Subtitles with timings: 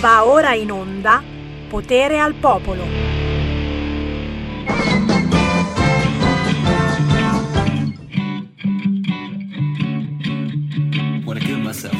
[0.00, 1.22] Va ora in onda
[1.68, 2.84] Potere al Popolo.
[11.26, 11.94] Wanna kill myself.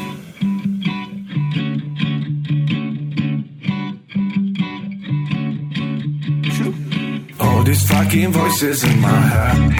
[7.37, 9.75] All these fucking voices in my head.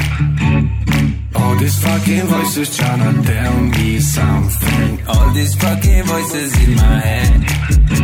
[1.33, 4.99] All these fucking voices tryna tell me something.
[5.07, 8.00] All these fucking voices in my head.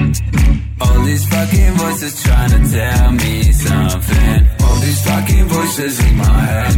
[0.98, 4.48] All these fucking voices trying to tell me something.
[4.64, 6.74] All these fucking voices in my head.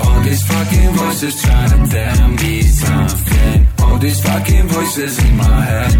[0.00, 3.66] All these fucking voices trying to tell me something.
[3.82, 5.92] All these fucking voices in my head.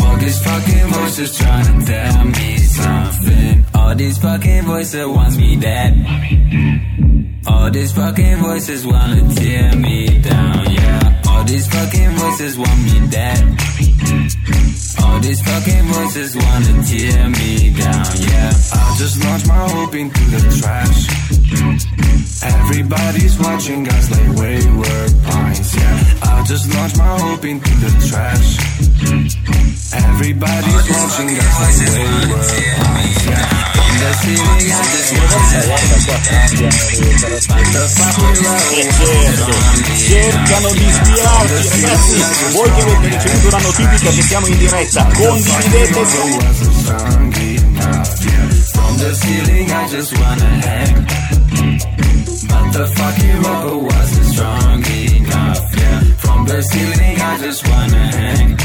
[0.00, 3.64] All these fucking voices trying to tell me something.
[3.74, 5.92] All these fucking voices want me dead.
[7.46, 11.22] All these fucking voices wanna tear me down, yeah.
[11.28, 14.61] All these fucking voices want me dead.
[15.00, 18.52] All these fucking voices wanna tear me down, yeah.
[18.72, 20.98] I just launched my hope into the trash.
[22.42, 26.14] Everybody's watching us like wayward pines, yeah.
[26.22, 28.48] I just launched my hope into the trash.
[29.94, 33.71] Everybody's watching us like wayward pines, yeah.
[34.02, 35.12] In the city, I just
[40.08, 46.00] cercano di spiarci ragazzi voi che avete ricevuto la notifica che siamo in diretta condividete
[46.00, 48.48] wasn't strong enough, yeah.
[48.72, 51.06] From the ceiling, I just wanna hang.
[52.48, 56.00] But the fucking rubber wasn't strong enough, yeah.
[56.16, 58.56] From the ceiling, I just wanna hang.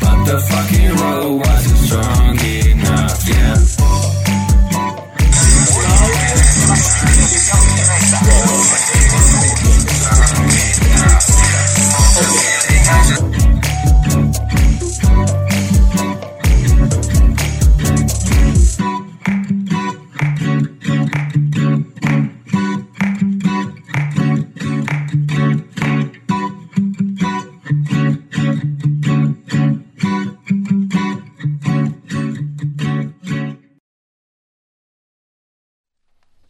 [0.00, 3.56] But the fucking rubber wasn't strong enough, yeah.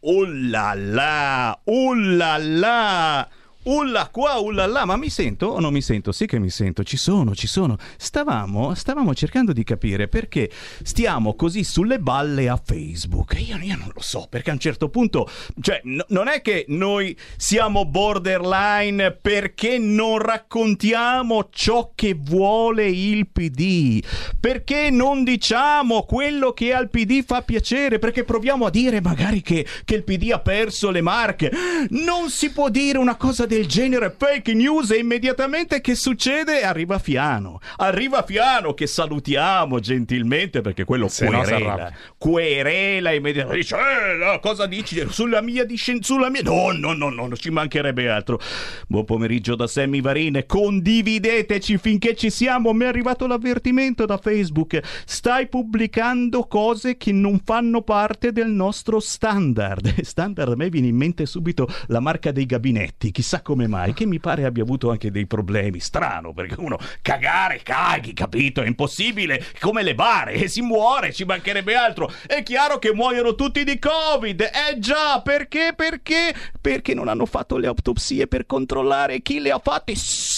[0.09, 3.28] Oh là là, oh là là,
[3.66, 6.12] ulla qua, ulla là, ma mi sento o non mi sento?
[6.12, 7.77] Sì che mi sento, ci sono, ci sono.
[7.97, 10.50] Stavamo, stavamo cercando di capire perché
[10.82, 13.34] stiamo così sulle balle a Facebook.
[13.38, 15.28] Io, io non lo so, perché a un certo punto,
[15.60, 23.28] cioè, no- non è che noi siamo borderline perché non raccontiamo ciò che vuole il
[23.28, 24.03] PD,
[24.38, 29.66] perché non diciamo quello che al PD fa piacere, perché proviamo a dire magari che,
[29.84, 31.50] che il PD ha perso le marche.
[31.91, 36.62] Non si può dire una cosa del genere, fake news, e immediatamente che succede?
[36.62, 37.61] Arriva Fiano.
[37.77, 41.93] Arriva Fiano che salutiamo gentilmente perché quello Se querela.
[42.19, 43.62] querela immediatamente.
[43.62, 45.06] Dice, "Eh, cosa dici?
[45.09, 46.43] Sulla mia discen- sulla mia...
[46.43, 48.41] No, no, no, no, ci mancherebbe altro.
[48.89, 50.45] Buon pomeriggio da Sammy Varine.
[50.47, 52.72] Condivideteci finché ci siamo.
[52.72, 54.81] Mi è arrivato l'avvertimento da Facebook.
[55.05, 60.03] Stai pubblicando cose che non fanno parte del nostro standard.
[60.06, 63.11] Standard a me viene in mente subito la marca dei gabinetti.
[63.11, 65.79] Chissà come mai, che mi pare abbia avuto anche dei problemi.
[65.79, 68.61] Strano, perché uno cagare, caghi, capito?
[68.61, 69.41] È impossibile.
[69.61, 72.12] Come le bare, e si muore, ci mancherebbe altro.
[72.27, 74.41] È chiaro che muoiono tutti di Covid.
[74.41, 75.75] Eh già, perché?
[75.77, 76.34] Perché?
[76.61, 79.95] Perché non hanno fatto le autopsie per controllare chi le ha fatte.
[79.95, 80.35] Sss,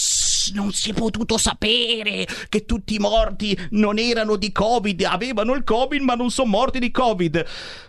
[0.53, 5.63] Non si è potuto sapere che tutti i morti non erano di Covid, avevano il
[5.63, 7.45] Covid ma non sono morti di Covid.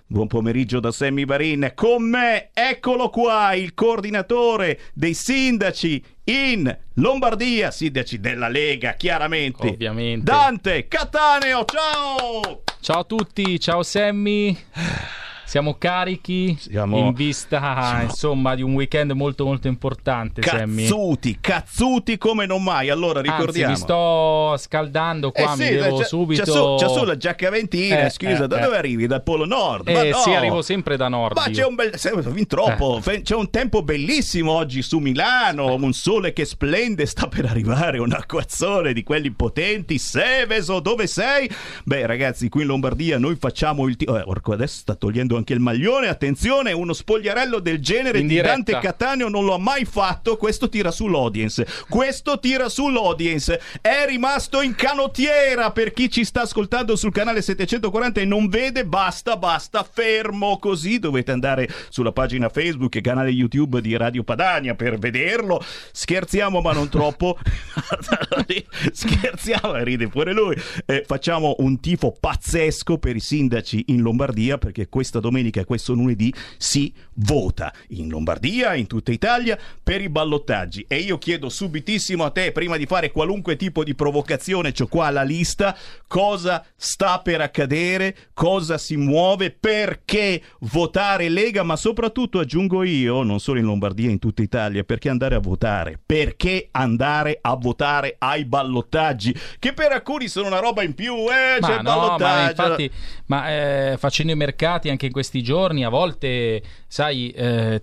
[0.07, 1.73] Buon pomeriggio da Sammy Varin.
[1.75, 9.69] Con me, eccolo qua, il coordinatore dei sindaci in Lombardia, sindaci della Lega, chiaramente.
[9.69, 10.25] Ovviamente.
[10.25, 12.63] Dante Cattaneo, ciao!
[12.81, 14.57] Ciao a tutti, ciao Sammy.
[15.51, 20.83] Siamo carichi Siamo- in vista siamo- insomma di un weekend molto molto importante Sammy.
[20.83, 22.89] Cazzuti, cazzuti come non mai.
[22.89, 23.73] Allora Anzi, ricordiamo.
[23.73, 27.17] mi sto scaldando qua, Eh mi sì, devo c'è, subito c'è su, c'è su la
[27.17, 28.63] giacca ventina, Eh, scusa, eh, da eh.
[28.63, 29.09] dove arrivi?
[29.09, 29.89] Dal Polo Nord?
[29.89, 30.19] Eh no!
[30.19, 31.37] sì, arrivo sempre da nord.
[31.37, 31.53] Ma io.
[31.53, 36.33] c'è un bel fin troppo, fe- c'è un tempo bellissimo oggi su Milano, un sole
[36.33, 39.99] che splende, sta per arrivare un acquazzone di quelli potenti.
[39.99, 41.51] Seveso, dove sei?
[41.83, 45.55] Beh, ragazzi, qui in Lombardia noi facciamo il ti- eh, orco, adesso sta togliendo anche
[45.55, 46.07] il maglione.
[46.07, 48.53] Attenzione, uno spogliarello del genere In di diretta.
[48.53, 50.37] Dante Cattaneo non lo ha mai fatto.
[50.37, 51.67] Questo tira sull'audience.
[51.89, 53.61] Questo tira sull'audience.
[53.81, 58.85] È rimasto in canottiera per chi ci sta ascoltando sul canale 740 e non vede.
[58.85, 60.99] Basta, basta, fermo così.
[60.99, 65.63] Dovete andare sulla pagina Facebook e canale YouTube di Radio Padania per vederlo.
[65.93, 67.39] Scherziamo, ma non troppo.
[68.93, 70.57] Scherziamo, ride pure lui.
[70.85, 75.95] Eh, facciamo un tifo pazzesco per i sindaci in Lombardia perché questa domenica e questo
[75.95, 80.85] lunedì si vota in Lombardia, in tutta Italia, per i ballottaggi.
[80.89, 85.11] E io chiedo subitissimo a te, prima di fare qualunque tipo di provocazione, c'ho qua
[85.11, 92.83] la lista, cosa sta per accadere, cosa si muove, perché votare Lega, ma soprattutto aggiungo
[92.83, 97.55] io, non solo in Lombardia, in tutta Italia, perché andare a votare, perché andare a
[97.55, 101.83] votare ai ballottaggi, che per alcuni sono una roba in più, eh, Ma c'è no,
[101.83, 102.63] ma ballottaggio.
[102.63, 102.91] infatti,
[103.27, 107.83] ma eh, facendo i mercati anche in questi giorni, a volte, sai, eh,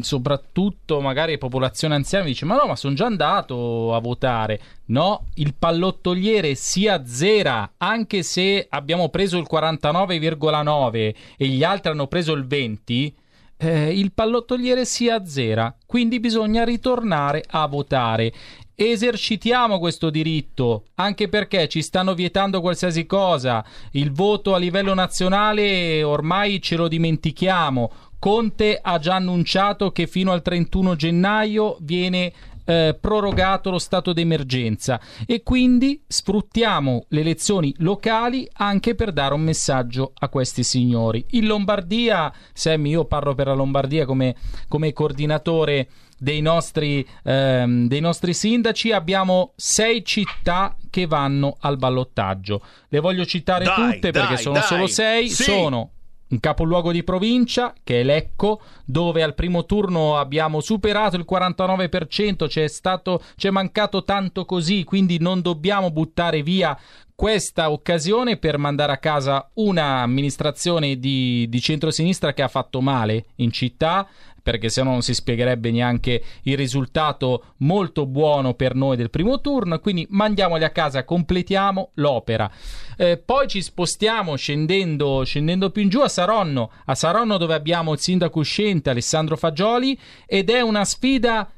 [0.00, 4.60] soprattutto magari popolazione anziana dice ma no ma sono già andato a votare.
[4.86, 12.08] No il pallottoliere si azzera anche se abbiamo preso il 49,9 e gli altri hanno
[12.08, 13.16] preso il 20
[13.58, 15.74] eh, il pallottoliere si azzera.
[15.86, 18.32] Quindi bisogna ritornare a votare
[18.76, 23.64] esercitiamo questo diritto anche perché ci stanno vietando qualsiasi cosa.
[23.92, 27.90] Il voto a livello nazionale ormai ce lo dimentichiamo.
[28.18, 32.32] Conte ha già annunciato che fino al 31 gennaio viene
[32.66, 39.40] eh, prorogato lo stato d'emergenza e quindi sfruttiamo le elezioni locali anche per dare un
[39.40, 41.24] messaggio a questi signori.
[41.30, 44.34] In Lombardia, Sammy, io parlo per la Lombardia come,
[44.68, 52.62] come coordinatore dei nostri, ehm, dei nostri sindaci, abbiamo sei città che vanno al ballottaggio.
[52.88, 54.66] Le voglio citare Dai, tutte dai, perché sono dai.
[54.66, 55.28] solo sei.
[55.28, 55.42] Sì.
[55.44, 55.90] Sono
[56.28, 62.46] un capoluogo di provincia che è Lecco, dove al primo turno abbiamo superato il 49%,
[62.46, 66.76] c'è stato c'è mancato tanto così, quindi non dobbiamo buttare via
[67.14, 73.50] questa occasione per mandare a casa un'amministrazione di, di centrosinistra che ha fatto male in
[73.50, 74.06] città
[74.46, 79.40] perché se no non si spiegherebbe neanche il risultato molto buono per noi del primo
[79.40, 79.80] turno.
[79.80, 82.48] Quindi mandiamoli a casa, completiamo l'opera.
[82.96, 87.92] Eh, poi ci spostiamo scendendo, scendendo più in giù a Saronno, a Saronno dove abbiamo
[87.92, 91.50] il sindaco uscente Alessandro Fagioli ed è una sfida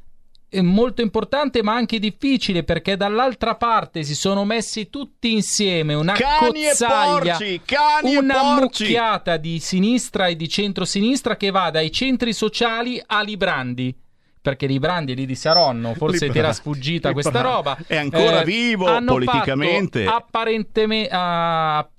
[0.62, 6.64] molto importante ma anche difficile perché dall'altra parte si sono messi tutti insieme una Cani
[6.64, 7.60] e cozzaglia porci,
[8.04, 13.94] e una mucchiata di sinistra e di centrosinistra che va dai centri sociali a Librandi
[14.40, 17.78] perché Librandi lì di Saronno forse Libra- ti era sfuggita questa Libra- roba.
[17.86, 20.04] è ancora Eh, vivo politicamente.
[20.04, 21.06] fatto apparenteme-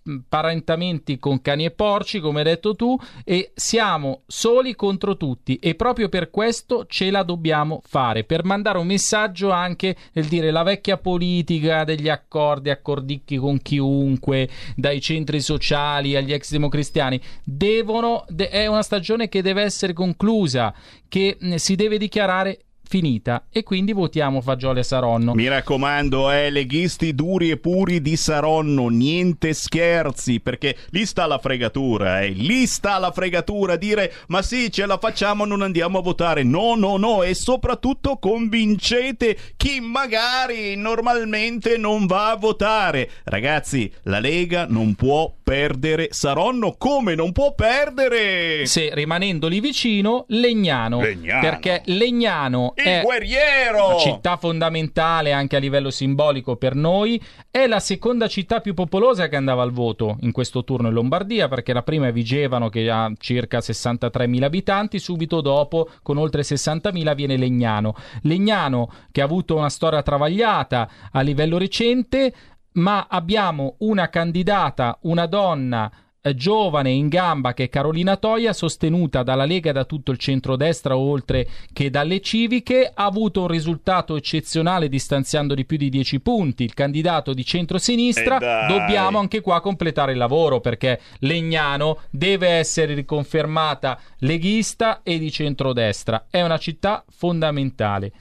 [0.10, 5.58] ah, apparentamenti con cani e porci come hai detto tu e siamo soli contro tutti.
[5.58, 10.52] E proprio per questo ce la dobbiamo fare per mandare un messaggio anche nel dire
[10.52, 17.22] la vecchia politica degli accordi accordicchi con chiunque dai centri sociali agli ex democristiani.
[17.44, 20.74] Devono de- è una stagione che deve essere conclusa
[21.08, 26.50] che mh, si deve dichiarare finita e quindi votiamo Fagioli a Saronno Mi raccomando, eh,
[26.50, 32.66] leghisti duri e puri di Saronno, niente scherzi, perché lì sta la fregatura, eh, lì
[32.66, 36.98] sta la fregatura, dire ma sì, ce la facciamo, non andiamo a votare, no, no,
[36.98, 43.08] no, e soprattutto convincete chi magari normalmente non va a votare.
[43.26, 48.66] Ragazzi, la Lega non può perdere Saronno, come non può perdere?
[48.66, 51.42] se rimanendo lì vicino Legnano, Legnano.
[51.42, 53.88] perché Legnano Il guerriero!
[53.88, 57.22] una città fondamentale anche a livello simbolico per noi,
[57.52, 61.48] è la seconda città più popolosa che andava al voto in questo turno in Lombardia,
[61.48, 67.16] perché la prima è Vigevano che ha circa 63.000 abitanti, subito dopo con oltre 60.000
[67.16, 67.96] viene Legnano.
[68.24, 72.34] Legnano che ha avuto una storia travagliata a livello recente,
[72.74, 75.92] ma abbiamo una candidata, una donna
[76.36, 80.98] giovane in gamba che è Carolina Toia, sostenuta dalla Lega e da tutto il centrodestra
[80.98, 86.64] oltre che dalle civiche, ha avuto un risultato eccezionale distanziando di più di 10 punti.
[86.64, 88.68] Il candidato di centrosinistra, E dai.
[88.68, 96.26] dobbiamo anche qua completare il lavoro perché Legnano deve essere riconfermata leghista e di centrodestra.
[96.30, 98.12] È una città fondamentale.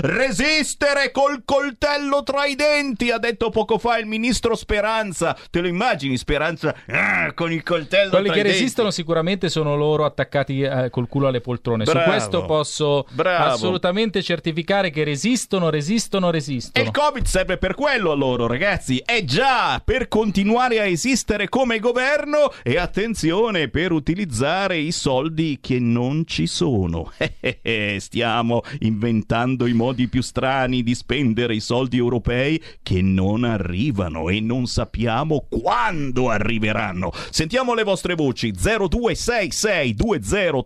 [0.02, 5.34] Resistere col coltello tra i denti, ha detto poco fa il ministro Speranza.
[5.50, 8.58] Te lo immagini, Speranza, ah, con il coltello Quelli tra che i denti?
[8.58, 11.84] resistono sicuramente sono loro attaccati eh, col culo alle poltrone.
[11.84, 12.00] Bravo.
[12.00, 13.52] Su questo posso Bravo.
[13.54, 16.84] assolutamente certificare che resistono, resistono, E resistono.
[16.84, 19.02] il Covid serve per quello a loro, ragazzi.
[19.04, 25.78] È già per continuare a esistere come governo e attenzione per utilizzare i soldi che
[25.78, 27.10] non ci sono.
[27.64, 34.28] Eh, Stiamo inventando i modi più strani di spendere i soldi europei che non arrivano
[34.28, 37.12] e non sappiamo quando arriveranno.
[37.30, 38.52] Sentiamo le vostre voci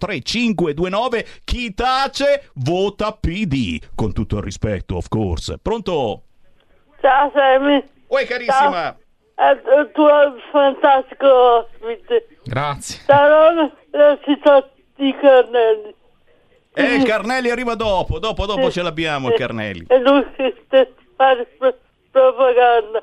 [0.07, 1.27] 0266203529.
[1.45, 3.79] Chi tace vota PD.
[3.95, 5.59] Con tutto il rispetto, of course.
[5.61, 6.23] Pronto?
[7.01, 8.97] Ciao Sammy, Oi carissima.
[9.35, 12.29] è il tuo fantastico ospite.
[12.45, 13.01] Grazie.
[13.07, 15.95] Roma, la città di Carnelli.
[16.75, 19.87] Eh, il Carnelli arriva dopo, dopo, dopo ce l'abbiamo il Carnelli.
[19.89, 20.87] E lui si sta
[21.17, 21.79] fare pro-
[22.11, 23.03] propaganda.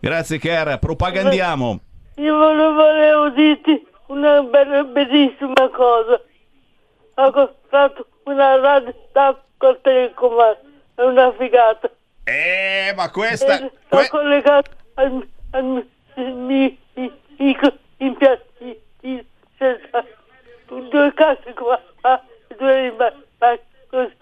[0.00, 1.80] Grazie cara, propagandiamo.
[2.16, 6.20] Io volevo, dirti una bella, bellissima cosa.
[7.16, 10.58] Ho comprato una radio da col telecomando.
[10.94, 11.90] È una figata.
[12.24, 13.56] Eh, ma questa...
[13.56, 17.58] E que- Sto collegato al, al mio mi- mi- mi-
[17.98, 19.26] impianti di
[19.58, 20.04] senza
[20.68, 21.80] due case qua,
[22.56, 24.16] due rimasti così.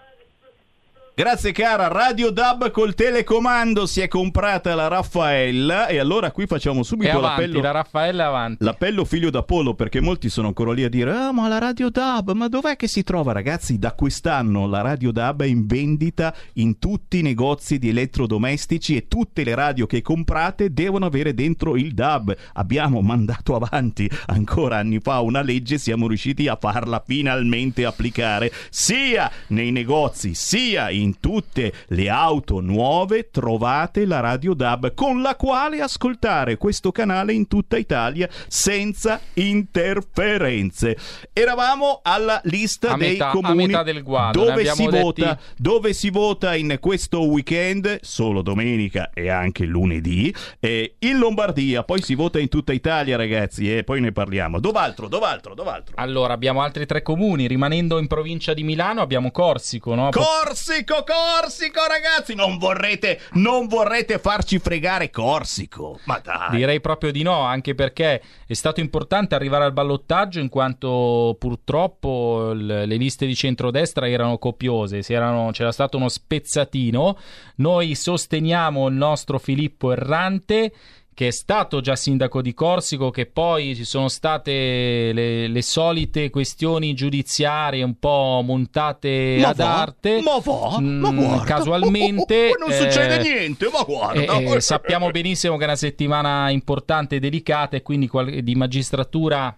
[1.15, 6.81] Grazie cara, Radio Dub col telecomando si è comprata la Raffaella e allora qui facciamo
[6.81, 7.61] subito avanti, l'appello...
[7.61, 8.63] la Raffaella avanti.
[8.63, 12.31] L'appello figlio d'Apollo perché molti sono ancora lì a dire Ah ma la Radio Dub,
[12.31, 13.77] ma dov'è che si trova ragazzi?
[13.77, 19.07] Da quest'anno la Radio Dub è in vendita in tutti i negozi di elettrodomestici e
[19.07, 24.99] tutte le radio che comprate devono avere dentro il DAB Abbiamo mandato avanti ancora anni
[24.99, 31.73] fa una legge, siamo riusciti a farla finalmente applicare sia nei negozi sia in tutte
[31.87, 37.77] le auto nuove trovate la Radio DAB con la quale ascoltare questo canale in tutta
[37.77, 40.97] Italia senza interferenze.
[41.33, 46.77] Eravamo alla lista A dei metà- comuni guado, dove si vota dove si vota in
[46.79, 52.73] questo weekend, solo domenica e anche lunedì, eh, in Lombardia, poi si vota in tutta
[52.73, 54.59] Italia, ragazzi, e poi ne parliamo.
[54.59, 55.95] Dov'altro, dov'altro, dov'altro?
[55.97, 57.47] Allora, abbiamo altri tre comuni.
[57.47, 60.09] Rimanendo in provincia di Milano, abbiamo Corsico, no?
[60.11, 62.35] Corsico, Corsico, ragazzi!
[62.35, 65.99] Non vorrete, non vorrete farci fregare Corsico?
[66.03, 66.57] Ma dai!
[66.57, 72.51] Direi proprio di no, anche perché è stato importante arrivare al ballottaggio in quanto purtroppo
[72.53, 77.17] le liste di centrodestra erano copiose, erano- c'era stato uno spezzatino.
[77.55, 80.71] Noi sosteniamo il nostro Filippo Errante
[81.13, 86.29] che è stato già sindaco di Corsico, che poi ci sono state le, le solite
[86.29, 89.81] questioni giudiziarie un po' montate Ma ad va?
[89.81, 90.21] arte.
[90.21, 90.79] Ma va?
[90.79, 91.43] Ma Mm, guarda.
[91.43, 92.47] Casualmente.
[92.47, 94.21] Oh, oh, oh, non succede eh, niente, ma guarda.
[94.39, 98.55] eh, eh, sappiamo benissimo che è una settimana importante e delicata e quindi qual- di
[98.55, 99.55] magistratura.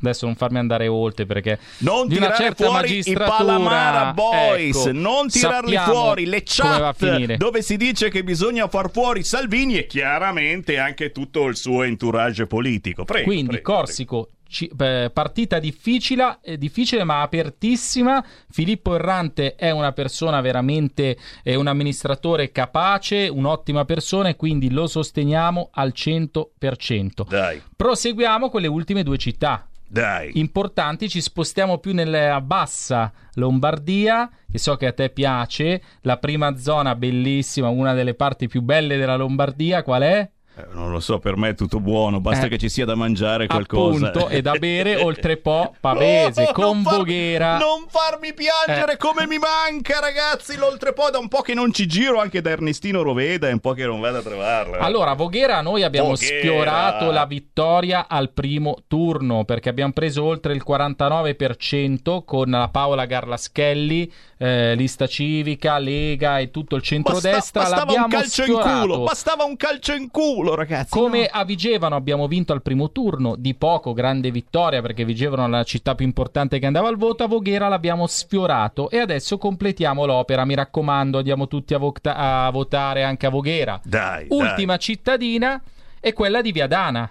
[0.00, 4.86] Adesso non farmi andare oltre perché Non di una certa fuori i magistratura, Palamara Boys,
[4.86, 9.86] ecco, non tirarli fuori le chat dove si dice che bisogna far fuori Salvini e
[9.86, 13.04] chiaramente anche tutto il suo entourage politico.
[13.04, 13.24] Prego.
[13.26, 18.24] Quindi prego, Corsico, ci- eh, partita difficile, eh, difficile ma apertissima.
[18.50, 24.86] Filippo Errante è una persona veramente, è un amministratore capace, un'ottima persona e quindi lo
[24.86, 27.24] sosteniamo al 100%.
[27.24, 27.42] prego.
[27.44, 29.66] Dai, Proseguiamo con le ultime due città.
[29.88, 30.38] Dai.
[30.38, 36.56] importanti, ci spostiamo più nella bassa Lombardia, che so che a te piace, la prima
[36.56, 40.30] zona bellissima, una delle parti più belle della Lombardia, qual è?
[40.58, 42.96] Eh, non lo so, per me è tutto buono, basta Eh, che ci sia da
[42.96, 44.08] mangiare qualcosa.
[44.08, 47.58] Appunto, e da bere, oltre po' Pavese, Oh, con non far- Voghera.
[47.58, 48.96] Non farmi piangere Eh.
[48.96, 50.56] come mi manca, ragazzi.
[50.56, 53.72] L'oltrepo da un po' che non ci giro, anche da Ernestino Roveda, è un po'
[53.72, 54.78] che non vado a trovarla.
[54.78, 56.38] Allora, a Voghera noi abbiamo Voghera.
[56.40, 63.04] sfiorato la vittoria al primo turno perché abbiamo preso oltre il 49% con la Paola
[63.04, 67.60] Garlaschelli, eh, lista civica, Lega e tutto il Basta- centrodestra.
[67.62, 68.68] bastava L'abbiamo un calcio sfiorato.
[68.68, 70.90] in culo, bastava un calcio in culo, ragazzi.
[70.90, 71.26] Come no.
[71.30, 75.64] a Vigevano abbiamo vinto al primo turno, di poco, grande vittoria perché Vigevano è la
[75.64, 80.44] città più importante che andava al voto, a Voghera l'abbiamo sfiorato e adesso completiamo l'opera,
[80.44, 83.80] mi raccomando, andiamo tutti a, vota- a votare anche a Voghera.
[83.84, 85.60] Dai, Ultima cittadina
[86.00, 87.10] è quella di Viadana.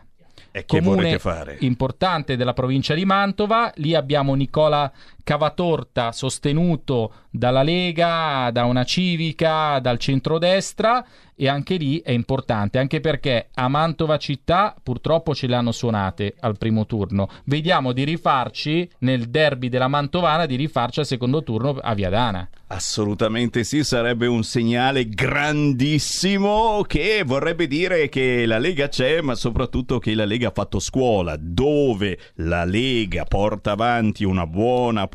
[0.50, 1.58] E che comune fare?
[1.60, 3.72] importante della provincia di Mantova.
[3.76, 4.92] Lì abbiamo Nicola
[5.28, 11.06] Cavatorta sostenuto dalla Lega, da una civica, dal centrodestra
[11.36, 16.34] e anche lì è importante, anche perché a Mantova città purtroppo ce le hanno suonate
[16.40, 17.30] al primo turno.
[17.44, 22.50] Vediamo di rifarci nel derby della Mantovana, di rifarci al secondo turno a Viadana.
[22.70, 30.00] Assolutamente sì, sarebbe un segnale grandissimo che vorrebbe dire che la Lega c'è, ma soprattutto
[30.00, 31.38] che la Lega ha fatto scuola.
[31.40, 35.08] Dove la Lega porta avanti una buona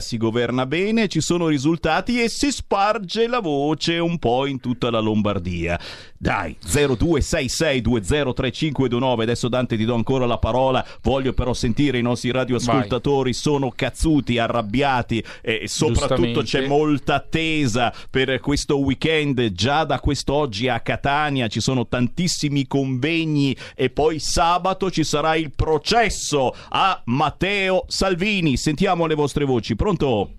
[0.00, 4.90] si governa bene, ci sono risultati e si sparge la voce un po' in tutta
[4.90, 5.80] la Lombardia.
[6.18, 13.32] Dai, 0266203529, adesso Dante ti do ancora la parola, voglio però sentire i nostri radioascoltatori,
[13.32, 20.80] sono cazzuti, arrabbiati e soprattutto c'è molta attesa per questo weekend, già da quest'oggi a
[20.80, 28.58] Catania ci sono tantissimi convegni e poi sabato ci sarà il processo a Matteo Salvini,
[28.58, 30.30] sentiamo le vostre voci, pronto?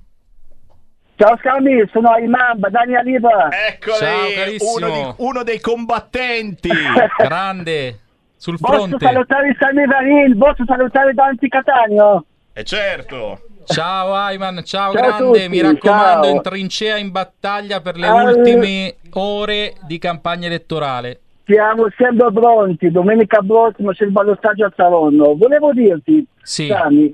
[1.15, 3.49] Ciao Scambi, sono Imam, Daniel Liva.
[3.67, 4.87] Eccoli, Ciao, carissimo.
[4.87, 6.69] uno, di- uno dei combattenti.
[7.17, 7.99] Grande
[8.35, 9.05] sul Posso fronte.
[9.05, 12.23] salutare Sammy Varin, posso salutare Dante Catania.
[12.53, 13.39] E certo.
[13.65, 16.35] Ciao Ayman, ciao, Ciao grande, tutti, mi raccomando, ciao.
[16.35, 21.19] in trincea in battaglia per le Ah, ultime ore di campagna elettorale.
[21.45, 25.35] Siamo sempre pronti, domenica prossima c'è il ballottaggio a Saronno.
[25.35, 26.67] Volevo dirti, Sì.
[26.67, 27.13] Sami,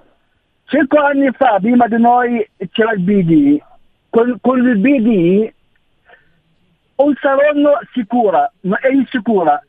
[0.67, 3.61] cinque anni fa, prima di noi, c'era il BD.
[4.09, 5.51] Con, con il BD
[6.97, 9.61] un Saronno sicura, ma è insicura.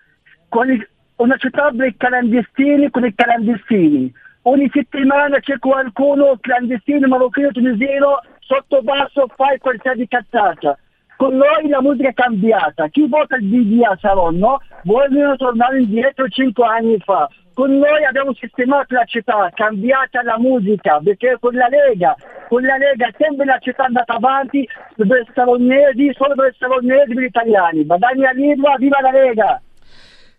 [0.48, 4.12] Con il- una città dei clandestini con i clandestini.
[4.42, 10.78] Ogni settimana c'è qualcuno clandestino, marocchino, tunisino, sotto basso, fai qualsiasi cazzata.
[11.16, 12.88] Con noi la musica è cambiata.
[12.88, 17.28] Chi vota il BD a Saronno vogliono tornare indietro cinque anni fa.
[17.58, 22.14] Con noi abbiamo sistemato la città, cambiata la musica, perché con la Lega,
[22.48, 27.22] con la Lega sempre la città è andata avanti per Saronnesi, solo per Saronnesi per
[27.24, 27.82] gli italiani.
[27.82, 29.60] Badania Libra, viva la Lega!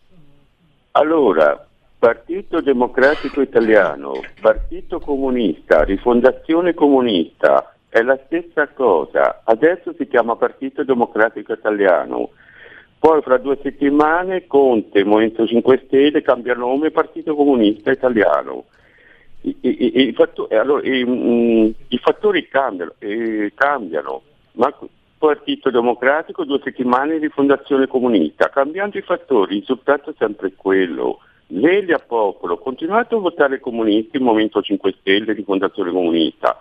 [0.92, 1.66] Allora,
[1.98, 9.40] Partito Democratico Italiano, Partito Comunista, Rifondazione Comunista, è la stessa cosa.
[9.42, 12.28] Adesso si chiama Partito Democratico Italiano.
[12.96, 18.66] Poi fra due settimane Conte, Movimento 5 Stelle, cambia nome Partito Comunista Italiano.
[19.40, 22.92] I, i- i- i fatto- eh, allora, i- mm, i fattori cambiano,
[23.56, 24.22] cambiano,
[24.52, 24.72] ma
[25.20, 28.48] Partito Democratico, due settimane di Fondazione Comunista.
[28.48, 31.18] Cambiando i fattori, il risultato è sempre quello.
[31.48, 36.56] Lega popolo, continuate a votare comunisti, Movimento 5 Stelle di Fondazione Comunista.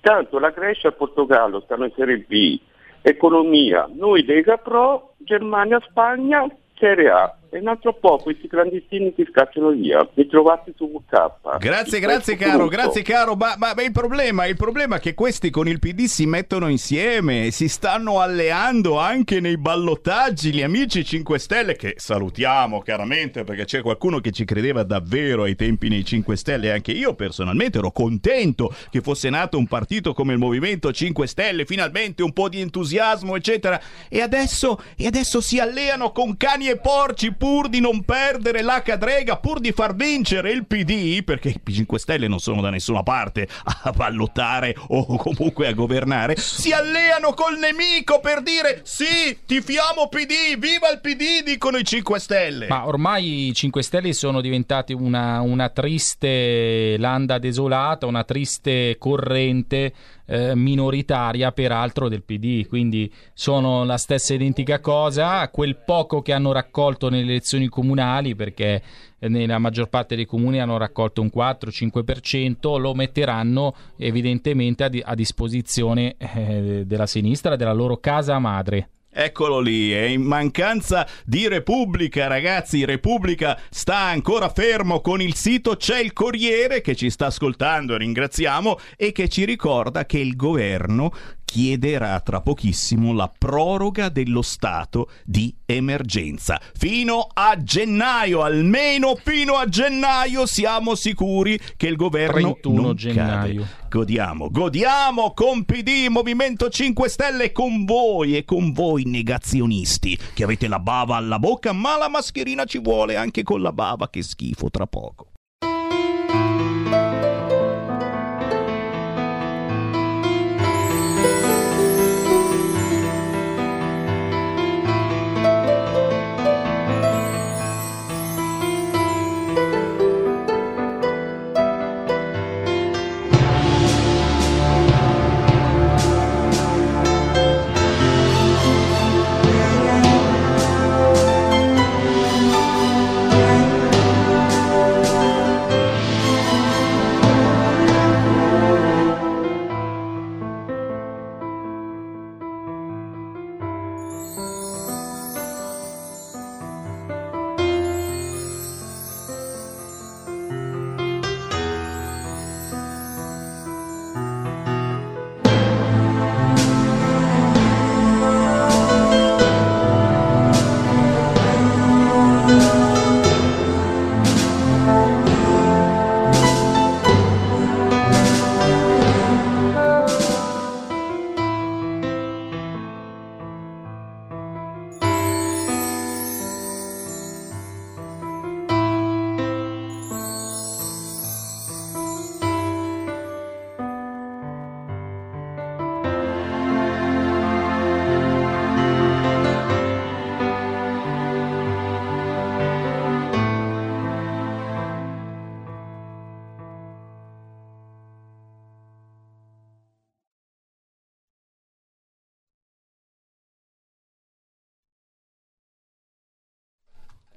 [0.00, 2.60] Tanto la Grecia e il Portogallo stanno in Serie B,
[3.02, 7.36] economia, noi Lega Pro, Germania, Spagna, Serie A.
[7.50, 11.56] E un altro po' questi clandestini ti scacciano via, li trovate su WK.
[11.58, 12.76] Grazie, grazie caro, brutto.
[12.76, 16.04] grazie caro, ma, ma- ma il problema, il problema è che questi con il PD
[16.04, 22.82] si mettono insieme, si stanno alleando anche nei ballottaggi, gli amici 5 Stelle che salutiamo
[22.82, 27.14] chiaramente perché c'è qualcuno che ci credeva davvero ai tempi nei 5 Stelle, anche io
[27.14, 32.34] personalmente ero contento che fosse nato un partito come il Movimento 5 Stelle, finalmente un
[32.34, 33.80] po' di entusiasmo eccetera,
[34.10, 38.82] e adesso, e adesso si alleano con cani e porci pur di non perdere la
[38.82, 43.02] cadrega, pur di far vincere il PD, perché i 5 Stelle non sono da nessuna
[43.02, 43.48] parte
[43.84, 50.58] a ballottare o comunque a governare, si alleano col nemico per dire sì, tifiamo PD,
[50.58, 52.66] viva il PD, dicono i 5 Stelle.
[52.66, 59.92] Ma ormai i 5 Stelle sono diventati una, una triste landa desolata, una triste corrente
[60.30, 66.52] eh, minoritaria peraltro del PD, quindi sono la stessa identica cosa, quel poco che hanno
[66.52, 68.82] raccolto nelle elezioni comunali, perché
[69.18, 75.02] eh, nella maggior parte dei comuni hanno raccolto un 4-5%, lo metteranno evidentemente a, di-
[75.04, 78.90] a disposizione eh, della sinistra, della loro casa madre.
[79.10, 82.84] Eccolo lì, è in mancanza di Repubblica, ragazzi.
[82.84, 85.76] Repubblica sta ancora fermo con il sito.
[85.76, 91.10] C'è il Corriere che ci sta ascoltando, ringraziamo, e che ci ricorda che il governo
[91.48, 96.60] chiederà tra pochissimo la proroga dello stato di emergenza.
[96.74, 103.62] Fino a gennaio, almeno fino a gennaio, siamo sicuri che il governo 31 non gennaio.
[103.62, 103.86] cade.
[103.88, 110.68] Godiamo, godiamo con PD, Movimento 5 Stelle, con voi e con voi negazionisti che avete
[110.68, 114.68] la bava alla bocca, ma la mascherina ci vuole anche con la bava, che schifo
[114.68, 115.28] tra poco.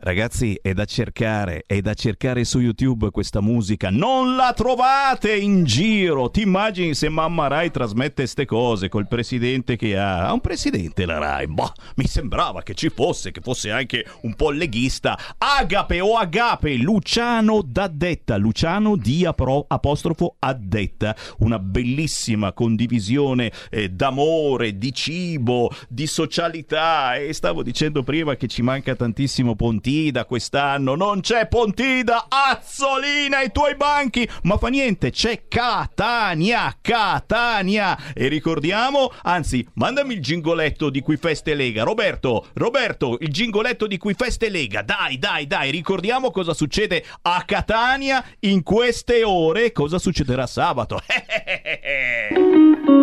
[0.04, 3.92] Ragazzi, è da cercare, è da cercare su YouTube questa musica.
[3.92, 6.32] Non la trovate in giro.
[6.32, 10.26] Ti immagini se mamma Rai trasmette ste cose col presidente che ha?
[10.26, 11.46] Ha un presidente la Rai.
[11.46, 15.16] Boh, mi sembrava che ci fosse, che fosse anche un po' leghista.
[15.38, 21.16] Agape o Agape, Luciano D'Addetta, Luciano di apro- apostrofo Addetta.
[21.42, 27.18] Una bellissima condivisione eh, d'amore, di cibo, di socialità.
[27.18, 33.40] E stavo dicendo prima che ci manca tantissimo Pontino Pontida quest'anno, non c'è Pontida, Azzolina
[33.40, 37.98] ai tuoi banchi, ma fa niente, c'è Catania, Catania.
[38.14, 41.84] E ricordiamo, anzi, mandami il gingoletto di Qui Feste Lega.
[41.84, 44.82] Roberto, Roberto, il gingoletto di Qui Feste Lega.
[44.82, 51.02] Dai, dai, dai, ricordiamo cosa succede a Catania in queste ore, cosa succederà sabato.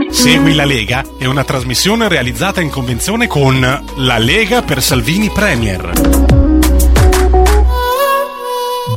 [0.09, 3.61] Segui la Lega è una trasmissione realizzata in convenzione con
[3.97, 6.48] La Lega per Salvini Premier.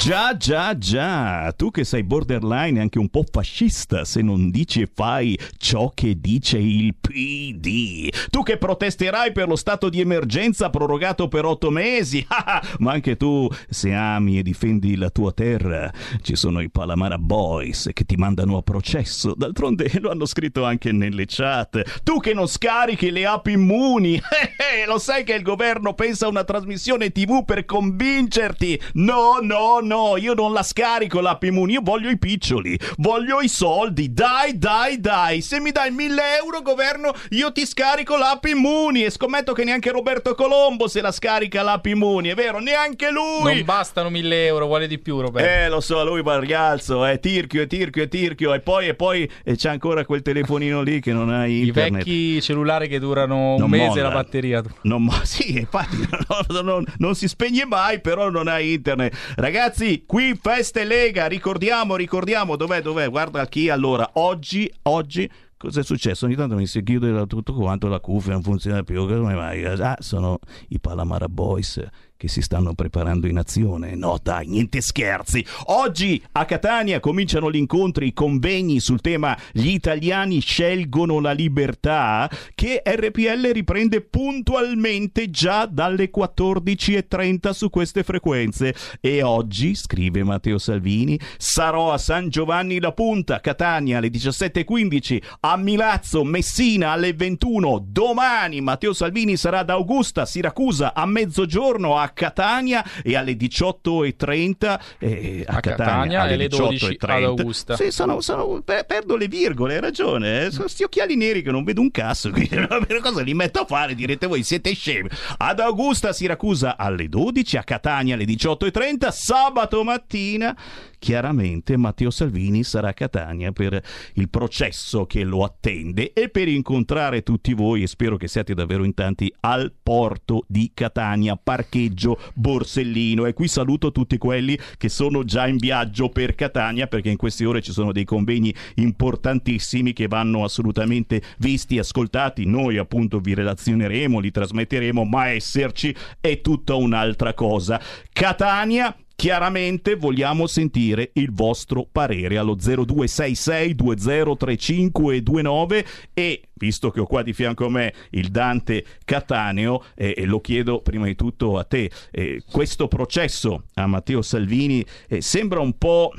[0.03, 4.81] Già, già, già, tu che sei borderline e anche un po' fascista se non dici
[4.81, 8.09] e fai ciò che dice il PD.
[8.31, 12.25] Tu che protesterai per lo stato di emergenza prorogato per otto mesi.
[12.79, 15.91] Ma anche tu, se ami e difendi la tua terra,
[16.23, 19.35] ci sono i Palamara Boys che ti mandano a processo.
[19.35, 22.01] D'altronde lo hanno scritto anche nelle chat.
[22.01, 24.19] Tu che non scarichi le app immuni.
[24.87, 28.81] lo sai che il governo pensa a una trasmissione TV per convincerti.
[28.93, 33.41] No, no, no no, io non la scarico l'app Immuni, io voglio i piccioli, voglio
[33.41, 38.45] i soldi, dai, dai, dai, se mi dai mille euro governo io ti scarico l'app
[38.45, 43.11] Immuni e scommetto che neanche Roberto Colombo se la scarica l'app Immuni, è vero, neanche
[43.11, 43.55] lui.
[43.55, 45.49] Non bastano mille euro, vuole di più Roberto.
[45.49, 48.87] Eh, lo so, lui va al rialzo, è tirchio, è tirchio, è tirchio e poi,
[48.87, 51.91] e poi e c'è ancora quel telefonino lì che non ha internet.
[51.91, 54.03] I vecchi cellulari che durano un non mese molla.
[54.03, 54.63] la batteria.
[54.83, 55.97] Non, sì, infatti
[56.47, 59.33] non, non, non si spegne mai, però non ha internet.
[59.35, 63.09] Ragazzi, Ragazzi, qui Feste Lega, ricordiamo, ricordiamo, dov'è, dov'è?
[63.09, 66.27] Guarda chi allora, oggi, oggi cosa è successo?
[66.27, 69.65] Ogni tanto mi si chiude tutto quanto, la cuffia non funziona più, come mai?
[69.65, 71.83] Ah, sono i Palamara Boys
[72.21, 73.95] che si stanno preparando in azione.
[73.95, 75.43] No, dai, niente scherzi.
[75.65, 82.29] Oggi a Catania cominciano gli incontri, i convegni sul tema Gli italiani scelgono la libertà,
[82.53, 88.75] che RPL riprende puntualmente già dalle 14.30 su queste frequenze.
[88.99, 95.57] E oggi, scrive Matteo Salvini, sarò a San Giovanni La Punta, Catania alle 17.15, a
[95.57, 97.83] Milazzo, Messina alle 21.
[97.87, 105.43] Domani Matteo Salvini sarà ad Augusta, Siracusa a mezzogiorno a Catania e alle 18.30 eh,
[105.45, 107.75] a, a, Catania, Catania alle, alle 12 ad Augusta.
[107.75, 110.45] Sì, sono, sono, perdo le virgole, hai ragione.
[110.45, 110.51] Eh.
[110.51, 112.29] Sono sti occhiali neri che non vedo un cazzo.
[112.31, 112.67] Quindi,
[113.01, 113.95] cosa li metto a fare?
[113.95, 115.09] Direte voi, siete scemi.
[115.37, 120.55] Ad Augusta, Siracusa alle 12, a Catania alle 18.30, sabato mattina
[121.01, 123.81] chiaramente Matteo Salvini sarà a Catania per
[124.13, 128.83] il processo che lo attende e per incontrare tutti voi, e spero che siate davvero
[128.83, 133.25] in tanti, al porto di Catania, parcheggio Borsellino.
[133.25, 137.45] E qui saluto tutti quelli che sono già in viaggio per Catania, perché in queste
[137.47, 142.45] ore ci sono dei convegni importantissimi che vanno assolutamente visti, ascoltati.
[142.45, 147.81] Noi appunto vi relazioneremo, li trasmetteremo, ma esserci è tutta un'altra cosa.
[148.13, 157.21] Catania Chiaramente vogliamo sentire il vostro parere allo 0266 203529 e visto che ho qua
[157.21, 161.63] di fianco a me il Dante Cattaneo eh, e lo chiedo prima di tutto a
[161.65, 166.11] te, eh, questo processo a Matteo Salvini eh, sembra un po'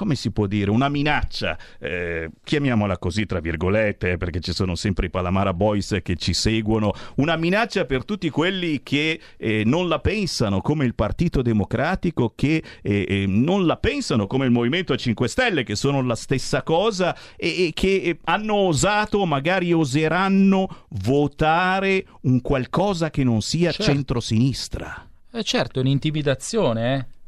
[0.00, 5.08] come si può dire, una minaccia, eh, chiamiamola così tra virgolette, perché ci sono sempre
[5.08, 9.98] i Palamara Boys che ci seguono, una minaccia per tutti quelli che eh, non la
[9.98, 15.28] pensano come il Partito Democratico, che eh, eh non la pensano come il Movimento 5
[15.28, 22.40] Stelle, che sono la stessa cosa e, e che hanno osato, magari oseranno votare un
[22.40, 23.92] qualcosa che non sia certo.
[23.92, 25.06] centrosinistra.
[25.30, 27.18] Eh certo, è un'intimidazione, eh?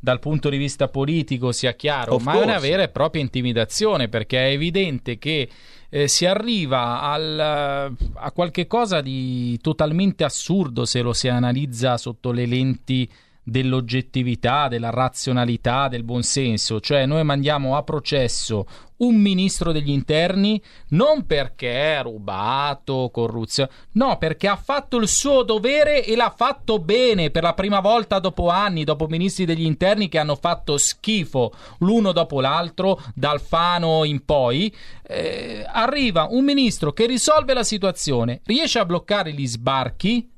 [0.00, 2.46] Dal punto di vista politico sia chiaro, of ma course.
[2.46, 5.48] è una vera e propria intimidazione perché è evidente che
[5.90, 12.32] eh, si arriva al, a qualche cosa di totalmente assurdo se lo si analizza sotto
[12.32, 13.08] le lenti
[13.42, 18.66] dell'oggettività, della razionalità, del buonsenso, cioè noi mandiamo a processo
[19.00, 25.42] un ministro degli interni non perché è rubato, corruzione, no, perché ha fatto il suo
[25.42, 30.08] dovere e l'ha fatto bene per la prima volta dopo anni, dopo ministri degli interni
[30.08, 34.74] che hanno fatto schifo l'uno dopo l'altro, dal Fano in poi,
[35.06, 40.28] eh, arriva un ministro che risolve la situazione, riesce a bloccare gli sbarchi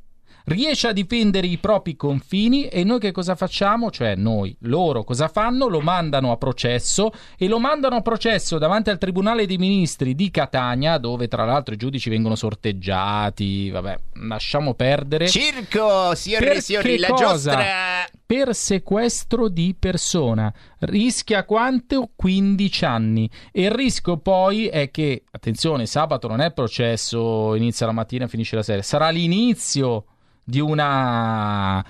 [0.45, 3.91] riesce a difendere i propri confini e noi che cosa facciamo?
[3.91, 5.69] Cioè noi, loro cosa fanno?
[5.69, 10.31] Lo mandano a processo e lo mandano a processo davanti al Tribunale dei Ministri di
[10.31, 15.29] Catania, dove tra l'altro i giudici vengono sorteggiati, vabbè, lasciamo perdere.
[15.29, 17.65] Circo, signore e signori, la giostra...
[18.33, 20.51] Per sequestro di persona.
[20.79, 22.13] Rischia quanto?
[22.17, 23.31] 15 anni.
[23.53, 28.29] E il rischio poi è che, attenzione, sabato non è processo, inizia la mattina e
[28.29, 30.07] finisce la sera, sarà l'inizio
[30.53, 31.83] di una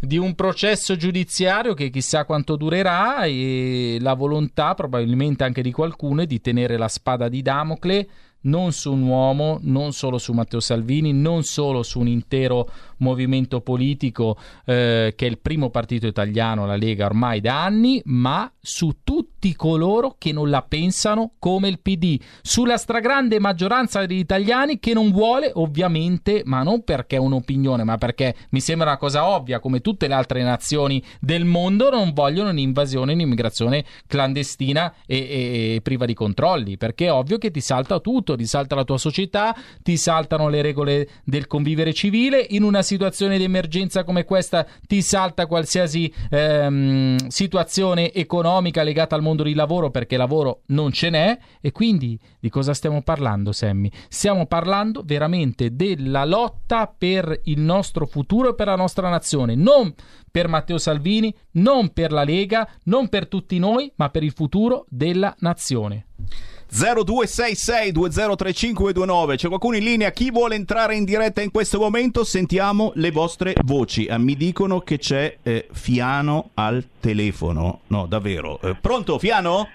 [0.00, 6.24] di un processo giudiziario che chissà quanto durerà e la volontà probabilmente anche di qualcuno
[6.24, 8.08] di tenere la spada di Damocle
[8.48, 13.60] non su un uomo, non solo su Matteo Salvini, non solo su un intero movimento
[13.60, 18.98] politico eh, che è il primo partito italiano, la Lega, ormai da anni, ma su
[19.04, 24.94] tutti coloro che non la pensano come il PD, sulla stragrande maggioranza degli italiani che
[24.94, 29.60] non vuole, ovviamente, ma non perché è un'opinione, ma perché mi sembra una cosa ovvia,
[29.60, 35.80] come tutte le altre nazioni del mondo, non vogliono un'invasione, un'immigrazione clandestina e, e, e
[35.82, 39.54] priva di controlli, perché è ovvio che ti salta tutto, ti salta la tua società,
[39.82, 45.02] ti saltano le regole del convivere civile, in una situazione di emergenza come questa ti
[45.02, 51.38] salta qualsiasi ehm, situazione economica legata al mondo del lavoro perché lavoro non ce n'è
[51.60, 53.90] e quindi di cosa stiamo parlando Sammy?
[54.08, 59.92] Stiamo parlando veramente della lotta per il nostro futuro e per la nostra nazione, non
[60.30, 64.86] per Matteo Salvini, non per la Lega, non per tutti noi, ma per il futuro
[64.88, 66.06] della nazione.
[66.70, 70.10] 0266 203529 c'è qualcuno in linea?
[70.10, 72.24] Chi vuole entrare in diretta in questo momento?
[72.24, 74.06] Sentiamo le vostre voci.
[74.06, 77.80] Ah, mi dicono che c'è eh, Fiano al telefono.
[77.86, 78.60] No davvero.
[78.60, 79.68] Eh, pronto Fiano?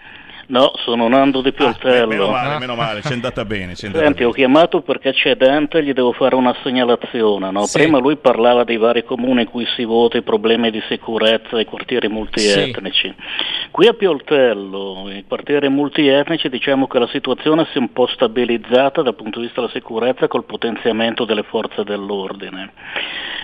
[0.46, 2.04] No, sono Nando Di Pioltello.
[2.04, 3.74] Ah, meno male, meno male, c'è andata bene.
[3.74, 4.30] C'è andata Senti, bene.
[4.30, 7.50] ho chiamato perché c'è Dante e gli devo fare una segnalazione.
[7.52, 7.66] No?
[7.66, 7.80] Sì.
[7.80, 11.66] Prima lui parlava dei vari comuni in cui si vota, i problemi di sicurezza, i
[11.66, 13.14] quartieri multietnici.
[13.72, 19.02] Qui a Pioltello, i quartieri multietnici, diciamo che la situazione si è un po' stabilizzata
[19.02, 22.72] dal punto di vista della sicurezza col potenziamento delle forze dell'ordine.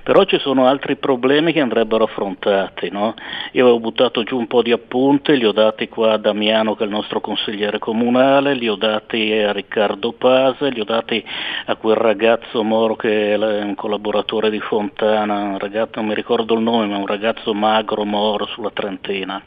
[0.04, 2.90] Però ci sono altri problemi che andrebbero affrontati.
[2.90, 3.14] No?
[3.52, 6.86] Io avevo buttato giù un po' di appunti, li ho dati qua a Damiano che
[6.90, 11.24] il nostro consigliere comunale, li ho dati a Riccardo Pase, li ho dati
[11.66, 16.56] a quel ragazzo Moro che è un collaboratore di Fontana, un ragazzo, non mi ricordo
[16.56, 19.42] il nome, ma un ragazzo magro Moro sulla trentina.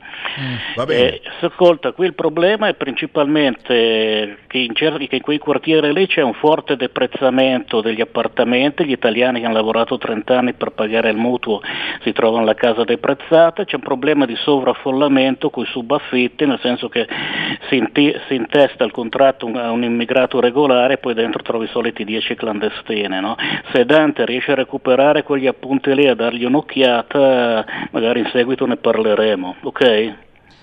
[0.76, 1.18] Va bene.
[1.18, 6.06] Eh, ascolta, qui il problema è principalmente che in, certi, che in quei quartieri lì
[6.06, 11.10] c'è un forte deprezzamento degli appartamenti, gli italiani che hanno lavorato 30 anni per pagare
[11.10, 11.60] il mutuo
[12.02, 16.88] si trovano la casa deprezzata, c'è un problema di sovraffollamento con i subaffitti, nel senso
[16.88, 17.06] che
[17.68, 21.68] si, inti- si intesta il contratto a un immigrato regolare e poi dentro trovi i
[21.68, 23.20] soliti 10 clandestine.
[23.20, 23.36] No?
[23.72, 28.66] Se Dante riesce a recuperare quegli appunti lì e a dargli un'occhiata, magari in seguito
[28.66, 30.14] ne parleremo, ok?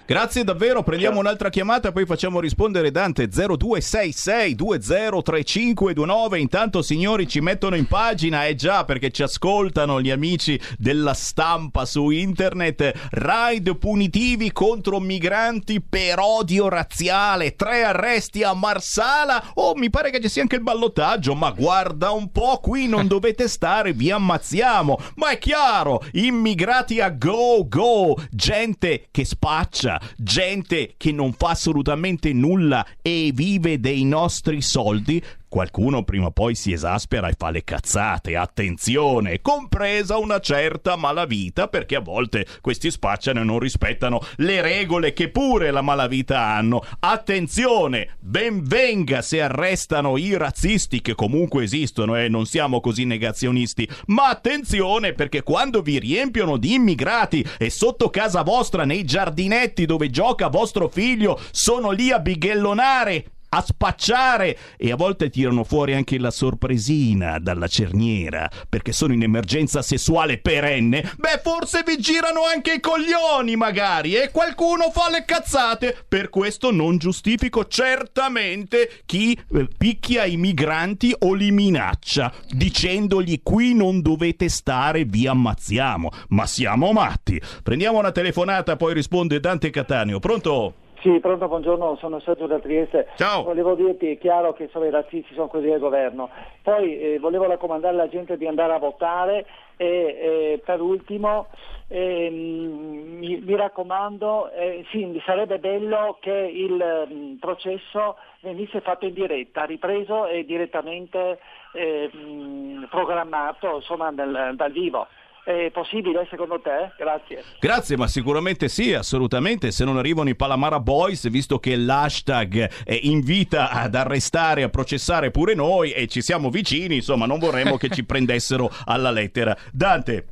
[0.09, 6.39] Grazie davvero, prendiamo un'altra chiamata poi facciamo rispondere Dante 0266 203529.
[6.39, 11.85] Intanto signori ci mettono in pagina, eh già perché ci ascoltano gli amici della stampa
[11.85, 19.91] su internet, raid punitivi contro migranti per odio razziale, tre arresti a Marsala, oh mi
[19.91, 23.93] pare che ci sia anche il ballottaggio, ma guarda un po' qui non dovete stare,
[23.93, 31.33] vi ammazziamo, ma è chiaro, immigrati a go go, gente che spaccia, gente che non
[31.33, 37.33] fa assolutamente nulla e vive dei nostri soldi, qualcuno prima o poi si esaspera e
[37.37, 43.59] fa le cazzate, attenzione, compresa una certa malavita, perché a volte questi spacciano e non
[43.59, 46.83] rispettano le regole che pure la malavita hanno.
[46.99, 53.89] Attenzione, ben venga se arrestano i razzisti che comunque esistono e non siamo così negazionisti,
[54.07, 60.09] ma attenzione perché quando vi riempiono di immigrati e sotto casa vostra nei giardinetti dove
[60.11, 66.19] gioca vostro figlio sono lì a bighellonare a spacciare e a volte tirano fuori anche
[66.19, 72.73] la sorpresina dalla cerniera perché sono in emergenza sessuale perenne, beh forse vi girano anche
[72.73, 76.05] i coglioni magari e qualcuno fa le cazzate.
[76.07, 83.73] Per questo non giustifico certamente chi eh, picchia i migranti o li minaccia dicendogli qui
[83.73, 86.09] non dovete stare, vi ammazziamo.
[86.29, 87.41] Ma siamo matti.
[87.63, 90.19] Prendiamo una telefonata, poi risponde Dante Cattaneo.
[90.19, 90.73] Pronto?
[91.01, 93.07] Sì, pronto, buongiorno, sono Sergio da Trieste.
[93.15, 93.43] Ciao.
[93.43, 96.29] Volevo dirti, è chiaro che i razzisti sono quelli del governo.
[96.61, 99.45] Poi eh, volevo raccomandare alla gente di andare a votare
[99.77, 101.47] e eh, per ultimo
[101.87, 106.73] ehm, mi, mi, raccomando, eh, sì, sarebbe bello che il
[107.09, 111.39] mh, mm, processo venisse fatto in diretta, ripreso e direttamente
[111.71, 115.07] eh, mh, programmato insomma, dal, dal vivo.
[115.43, 116.91] È possibile secondo te?
[116.97, 117.43] Grazie.
[117.59, 119.71] Grazie, ma sicuramente sì, assolutamente.
[119.71, 122.69] Se non arrivano i Palamara Boys, visto che l'hashtag
[123.01, 127.89] invita ad arrestare, a processare pure noi e ci siamo vicini, insomma, non vorremmo che
[127.89, 129.57] ci prendessero alla lettera.
[129.71, 130.25] Dante.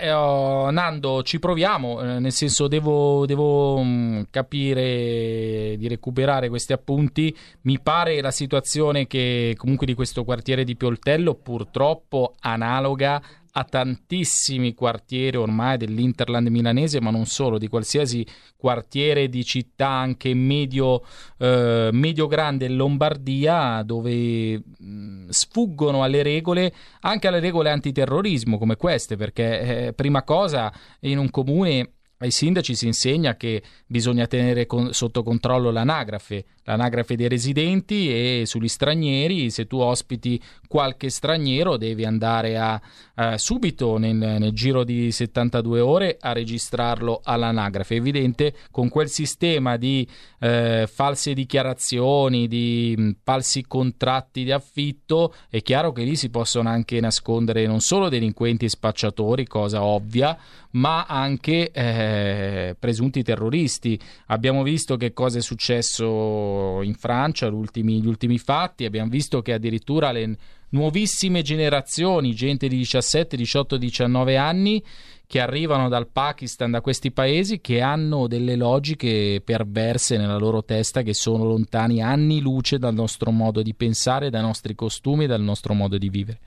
[0.00, 6.48] Eh, oh, Nando, ci proviamo, eh, nel senso devo, devo mh, mm, capire di recuperare
[6.48, 7.34] questi appunti.
[7.62, 13.22] Mi pare la situazione che comunque di questo quartiere di Pioltello purtroppo analoga
[13.58, 20.34] a tantissimi quartieri ormai dell'Interland milanese, ma non solo, di qualsiasi quartiere di città anche
[20.34, 21.02] medio,
[21.38, 29.16] eh, medio grande Lombardia, dove mh, sfuggono alle regole, anche alle regole antiterrorismo come queste,
[29.16, 34.92] perché eh, prima cosa in un comune ai sindaci si insegna che bisogna tenere con,
[34.92, 42.04] sotto controllo l'anagrafe, l'anagrafe dei residenti e sugli stranieri, se tu ospiti qualche straniero devi
[42.04, 42.80] andare a,
[43.14, 47.94] a subito nel, nel, giro di 72 ore a registrarlo all'anagrafe.
[47.94, 50.06] È evidente con quel sistema di
[50.40, 56.68] eh, false dichiarazioni, di mh, falsi contratti di affitto, è chiaro che lì si possono
[56.68, 60.36] anche nascondere non solo delinquenti e spacciatori, cosa ovvia,
[60.72, 63.98] ma anche eh, presunti terroristi.
[64.26, 69.42] Abbiamo visto che cosa è successo in Francia, gli ultimi, gli ultimi fatti, abbiamo visto
[69.42, 70.36] che addirittura le
[70.70, 74.82] nuovissime generazioni, gente di 17, 18, 19 anni,
[75.26, 81.02] che arrivano dal Pakistan, da questi paesi, che hanno delle logiche perverse nella loro testa
[81.02, 85.42] che sono lontani anni luce dal nostro modo di pensare, dai nostri costumi e dal
[85.42, 86.38] nostro modo di vivere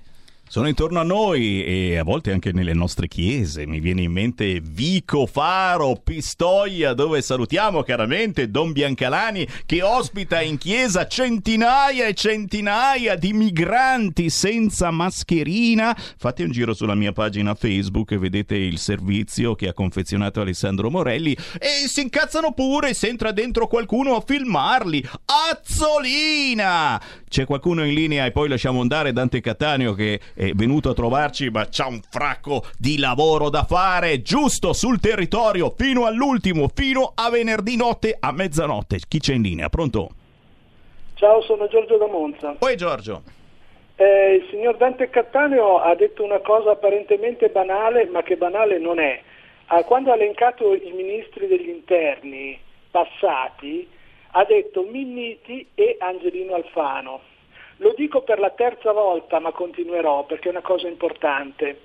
[0.49, 3.67] sono intorno a noi e a volte anche nelle nostre chiese.
[3.67, 10.57] Mi viene in mente Vico Faro, Pistoia, dove salutiamo chiaramente Don Biancalani che ospita in
[10.57, 15.95] chiesa centinaia e centinaia di migranti senza mascherina.
[16.17, 20.89] Fate un giro sulla mia pagina Facebook e vedete il servizio che ha confezionato Alessandro
[20.89, 25.07] Morelli e si incazzano pure se entra dentro qualcuno a filmarli.
[25.51, 26.99] Azzolina!
[27.29, 31.49] C'è qualcuno in linea e poi lasciamo andare Dante Cattaneo che è venuto a trovarci,
[31.49, 37.29] ma c'ha un fracco di lavoro da fare giusto sul territorio fino all'ultimo, fino a
[37.29, 38.99] venerdì notte a mezzanotte.
[39.05, 39.67] Chi c'è in linea?
[39.67, 40.09] Pronto?
[41.15, 42.55] Ciao, sono Giorgio da Monza.
[42.57, 43.21] Poi Giorgio.
[43.97, 48.97] Eh, il signor Dante Cattaneo ha detto una cosa apparentemente banale, ma che banale non
[48.97, 49.21] è.
[49.65, 52.57] Ah, quando ha elencato i ministri degli interni
[52.89, 53.85] passati,
[54.31, 57.19] ha detto Minniti e Angelino Alfano.
[57.79, 61.81] Lo dico per la terza volta, ma continuerò perché è una cosa importante.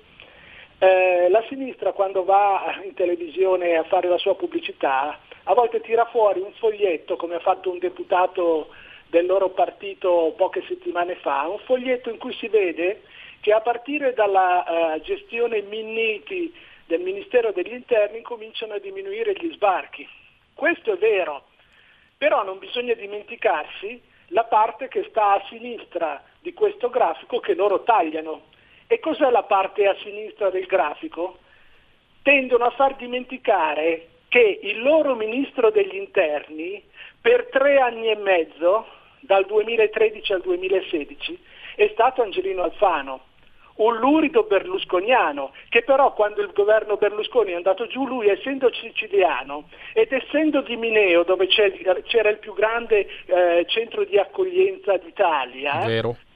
[0.77, 5.17] Eh, la sinistra quando va in televisione a fare la sua pubblicità
[5.47, 8.69] a volte tira fuori un foglietto come ha fatto un deputato
[9.07, 13.03] del loro partito poche settimane fa, un foglietto in cui si vede
[13.41, 16.51] che a partire dalla uh, gestione Minniti
[16.87, 20.07] del Ministero degli Interni cominciano a diminuire gli sbarchi.
[20.55, 21.43] Questo è vero,
[22.17, 27.83] però non bisogna dimenticarsi la parte che sta a sinistra di questo grafico che loro
[27.83, 28.53] tagliano.
[28.87, 31.39] E cos'è la parte a sinistra del grafico?
[32.21, 36.83] Tendono a far dimenticare che il loro ministro degli interni
[37.21, 38.85] per tre anni e mezzo,
[39.19, 41.43] dal 2013 al 2016,
[41.75, 43.33] è stato Angelino Alfano
[43.75, 49.67] un lurido berlusconiano, che però quando il governo Berlusconi è andato giù, lui essendo siciliano
[49.93, 55.81] ed essendo di Mineo, dove c'era il più grande eh, centro di accoglienza d'Italia,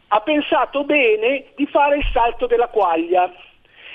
[0.08, 3.32] ha pensato bene di fare il salto della quaglia.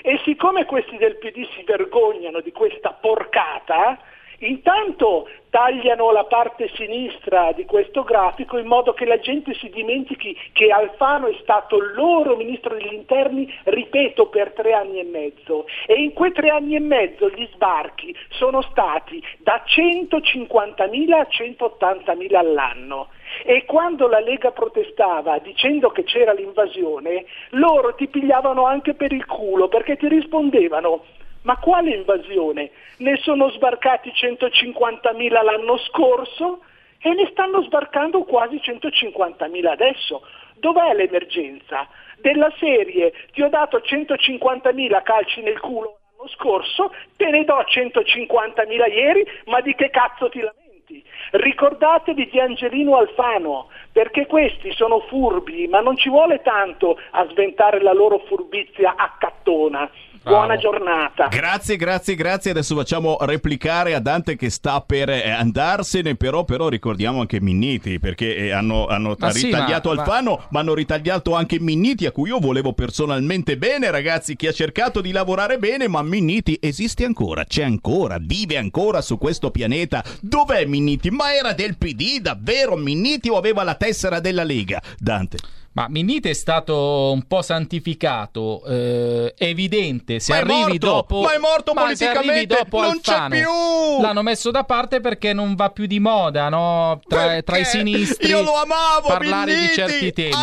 [0.01, 3.97] E siccome questi del PD si vergognano di questa porcata,
[4.39, 10.37] Intanto tagliano la parte sinistra di questo grafico in modo che la gente si dimentichi
[10.51, 15.65] che Alfano è stato il loro ministro degli interni, ripeto, per tre anni e mezzo.
[15.85, 22.35] E in quei tre anni e mezzo gli sbarchi sono stati da 150.000 a 180.000
[22.35, 23.09] all'anno.
[23.43, 29.25] E quando la Lega protestava dicendo che c'era l'invasione, loro ti pigliavano anche per il
[29.25, 31.03] culo perché ti rispondevano
[31.45, 32.71] ma quale invasione?
[32.97, 36.61] Ne sono sbarcati 150.000 l'anno scorso
[36.99, 40.21] e ne stanno sbarcando quasi 150.000 adesso.
[40.55, 41.87] Dov'è l'emergenza?
[42.17, 48.91] Della serie ti ho dato 150.000 calci nel culo l'anno scorso, te ne do 150.000
[48.91, 51.03] ieri, ma di che cazzo ti lamenti?
[51.31, 57.81] Ricordatevi di Angelino Alfano, perché questi sono furbi, ma non ci vuole tanto a sventare
[57.81, 59.89] la loro furbizia a cattona.
[60.25, 61.27] Buona giornata.
[61.27, 62.49] Grazie, grazie, grazie.
[62.49, 67.99] Adesso facciamo replicare a Dante che sta per eh, andarsene, però, però ricordiamo anche Minniti,
[67.99, 70.61] perché eh, hanno, hanno Ma sì, ritagliato ma- Alfano, ma...
[70.61, 75.11] hanno ritagliato anche Minniti, a cui io volevo personalmente bene, ragazzi, che ha cercato di
[75.11, 80.03] lavorare bene, ma Minniti esiste ancora, c'è ancora, vive ancora su questo pianeta.
[80.21, 81.11] Dov'è Minniti?
[81.11, 84.81] Ma era del PD, davvero Minniti o aveva la tessera della Lega?
[84.97, 85.37] Dante.
[85.75, 90.77] Ma Minnite è stato un po' santificato, eh, evidente, se Ma arrivi morto!
[90.77, 91.21] dopo...
[91.21, 92.45] Ma è morto arrivi politicamente!
[92.45, 94.01] dopo Non c'è Alfano, più!
[94.01, 97.01] L'hanno messo da parte perché non va più di moda, no?
[97.05, 99.73] Tra, tra i sinistri Io lo amavo, parlare di Minniti!
[99.73, 100.33] certi temi.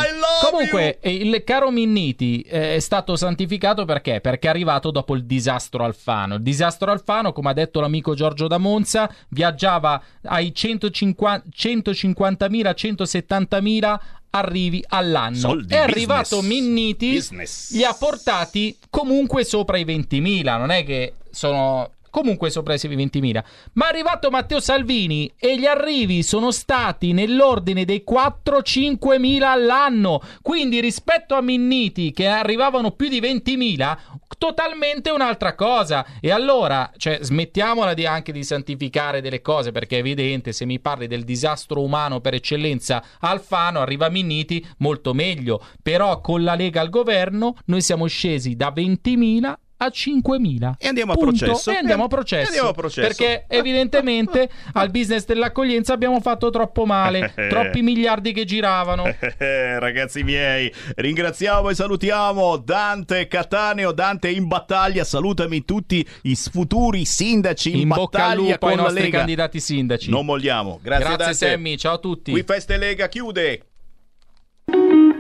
[0.51, 4.21] Comunque, eh, il caro Minniti eh, è stato santificato perché?
[4.21, 6.35] Perché è arrivato dopo il disastro Alfano.
[6.35, 14.01] Il disastro Alfano, come ha detto l'amico Giorgio da Monza, viaggiava ai 150 150.000, 170.000
[14.33, 15.37] arrivi all'anno.
[15.37, 16.61] Soldi, è arrivato business.
[16.61, 17.73] Minniti, Business.
[17.73, 23.43] li ha portati comunque sopra i 20.000, non è che sono comunque sopra i 20.000.
[23.73, 30.21] Ma è arrivato Matteo Salvini e gli arrivi sono stati nell'ordine dei 4-5 mila all'anno.
[30.43, 33.97] Quindi rispetto a Minniti che arrivavano più di 20.000,
[34.37, 36.05] totalmente un'altra cosa.
[36.21, 40.81] E allora, cioè, smettiamola di anche di santificare delle cose perché è evidente, se mi
[40.81, 45.65] parli del disastro umano per eccellenza Alfano, arriva Minniti molto meglio.
[45.83, 49.55] Però con la Lega al governo noi siamo scesi da 20.000
[49.85, 51.45] a 5.000 e andiamo a Punto.
[51.45, 51.71] processo.
[51.71, 53.07] e andiamo a processo, andiamo a processo.
[53.07, 59.05] perché evidentemente al business dell'accoglienza abbiamo fatto troppo male troppi miliardi che giravano
[59.39, 67.05] Eh, ragazzi miei, ringraziamo e salutiamo Dante Cattaneo, Dante in battaglia, salutami tutti i futuri
[67.05, 69.19] sindaci in, in battaglia con ai nostri Lega.
[69.19, 70.79] candidati sindaci Non molliamo.
[70.83, 71.47] Grazie, grazie Dante.
[71.47, 73.67] Sammy ciao a tutti Qui Feste Lega chiude.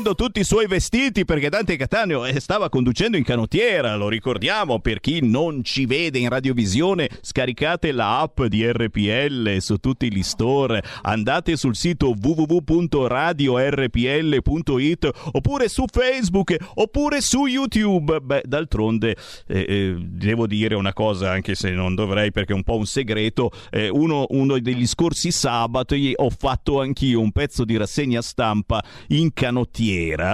[0.00, 4.80] Prendendo tutti i suoi vestiti perché Dante Cattaneo eh, stava conducendo in canottiera, lo ricordiamo
[4.80, 10.22] per chi non ci vede in radiovisione, scaricate la app di RPL su tutti gli
[10.22, 18.20] store, andate sul sito www.radiorpl.it oppure su Facebook oppure su YouTube.
[18.20, 19.14] Beh, d'altronde
[19.48, 22.86] eh, eh, devo dire una cosa anche se non dovrei perché è un po' un
[22.86, 28.82] segreto, eh, uno, uno degli scorsi sabati ho fatto anch'io un pezzo di rassegna stampa
[29.08, 29.88] in canottiera,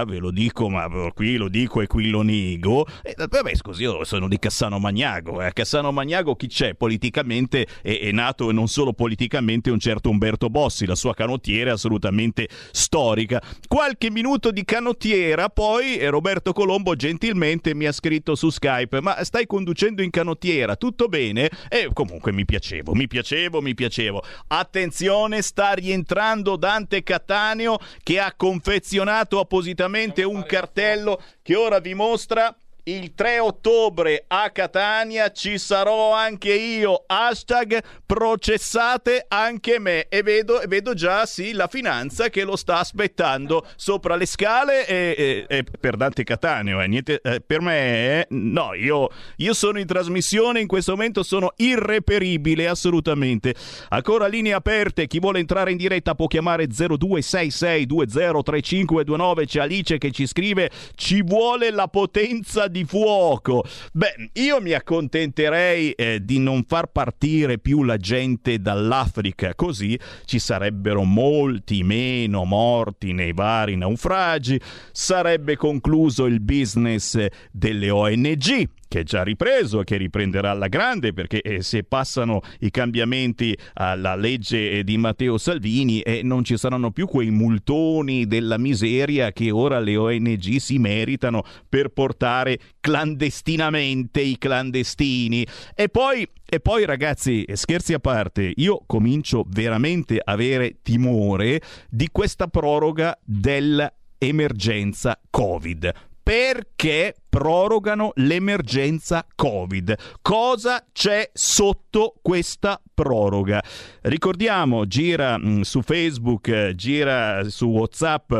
[0.05, 2.85] ve lo dico, ma qui lo dico e qui lo nego.
[3.03, 5.41] E, vabbè, scusi, io sono di Cassano Magnago.
[5.41, 5.47] eh.
[5.47, 6.75] A Cassano Magnago chi c'è?
[6.75, 10.85] Politicamente è, è nato, e non solo politicamente, un certo Umberto Bossi.
[10.85, 13.41] La sua canottiera assolutamente storica.
[13.67, 19.23] Qualche minuto di canottiera, poi eh, Roberto Colombo gentilmente mi ha scritto su Skype: Ma
[19.23, 20.75] stai conducendo in canottiera?
[20.75, 21.49] Tutto bene?
[21.69, 24.23] E comunque mi piacevo, mi piacevo, mi piacevo.
[24.47, 32.55] Attenzione, sta rientrando Dante Cattaneo che ha confezionato appositamente un cartello che ora vi mostra.
[32.87, 37.03] Il 3 ottobre a Catania ci sarò anche io.
[37.05, 40.07] Hashtag processate anche me.
[40.07, 44.87] E vedo, vedo già, sì, la finanza che lo sta aspettando sopra le scale.
[44.87, 49.53] E, e- e per Dante Catania, eh, niente, eh, per me, eh, no, io, io
[49.53, 50.61] sono in trasmissione.
[50.61, 53.53] In questo momento sono irreperibile, assolutamente.
[53.89, 55.07] Ancora linee aperte.
[55.07, 59.45] Chi vuole entrare in diretta può chiamare 0266203529.
[59.45, 63.63] C'è Alice che ci scrive: Ci vuole la potenza di fuoco.
[63.93, 70.39] Beh, io mi accontenterei eh, di non far partire più la gente dall'Africa, così ci
[70.39, 74.59] sarebbero molti meno morti nei vari naufragi,
[74.91, 81.13] sarebbe concluso il business delle ONG che è già ripreso e che riprenderà alla grande
[81.13, 86.57] perché eh, se passano i cambiamenti alla legge eh, di Matteo Salvini eh, non ci
[86.57, 94.21] saranno più quei multoni della miseria che ora le ONG si meritano per portare clandestinamente
[94.21, 95.45] i clandestini.
[95.75, 102.09] E poi, e poi ragazzi, scherzi a parte, io comincio veramente a avere timore di
[102.11, 109.95] questa proroga dell'emergenza Covid perché prorogano l'emergenza Covid.
[110.21, 113.63] Cosa c'è sotto questa proroga?
[114.01, 118.33] Ricordiamo, gira mh, su Facebook, gira su WhatsApp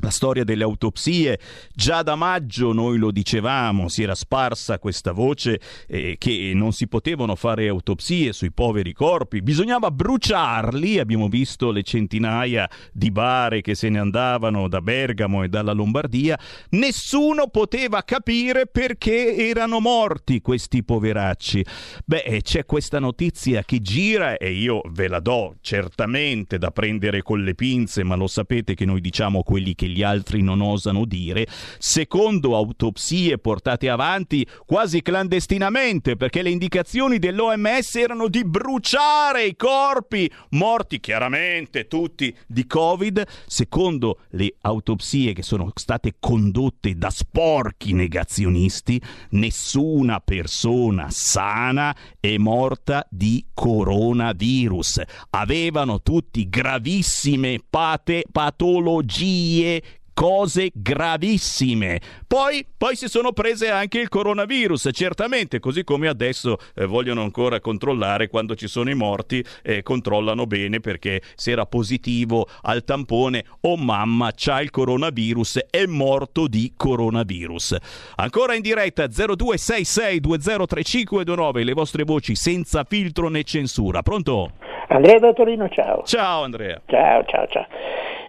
[0.00, 1.38] la storia delle autopsie.
[1.74, 6.88] Già da maggio noi lo dicevamo, si era sparsa questa voce eh, che non si
[6.88, 10.98] potevano fare autopsie sui poveri corpi, bisognava bruciarli.
[10.98, 16.38] Abbiamo visto le centinaia di bare che se ne andavano da Bergamo e dalla Lombardia.
[16.70, 21.64] Nessuno poteva capire perché erano morti questi poveracci.
[22.04, 27.42] Beh, c'è questa notizia che gira e io ve la do certamente da prendere con
[27.42, 31.46] le pinze, ma lo sapete che noi diciamo quelli che gli altri non osano dire,
[31.78, 40.30] secondo autopsie portate avanti quasi clandestinamente perché le indicazioni dell'OMS erano di bruciare i corpi
[40.50, 49.00] morti chiaramente tutti di Covid, secondo le autopsie che sono state condotte da sporchi negazionisti,
[49.30, 55.02] nessuna persona sana è morta di coronavirus.
[55.30, 59.79] Avevano tutti gravissime pate- patologie
[60.20, 61.98] cose gravissime.
[62.28, 67.58] Poi, poi, si sono prese anche il coronavirus, certamente, così come adesso eh, vogliono ancora
[67.58, 73.46] controllare quando ci sono i morti, eh, controllano bene perché se era positivo al tampone,
[73.62, 77.78] oh mamma, c'ha il coronavirus, è morto di coronavirus.
[78.16, 84.02] Ancora in diretta 0266203529, le vostre voci senza filtro né censura.
[84.02, 84.50] Pronto?
[84.88, 86.02] Andrea da Torino, ciao.
[86.02, 86.78] Ciao Andrea.
[86.84, 87.66] Ciao, ciao, ciao.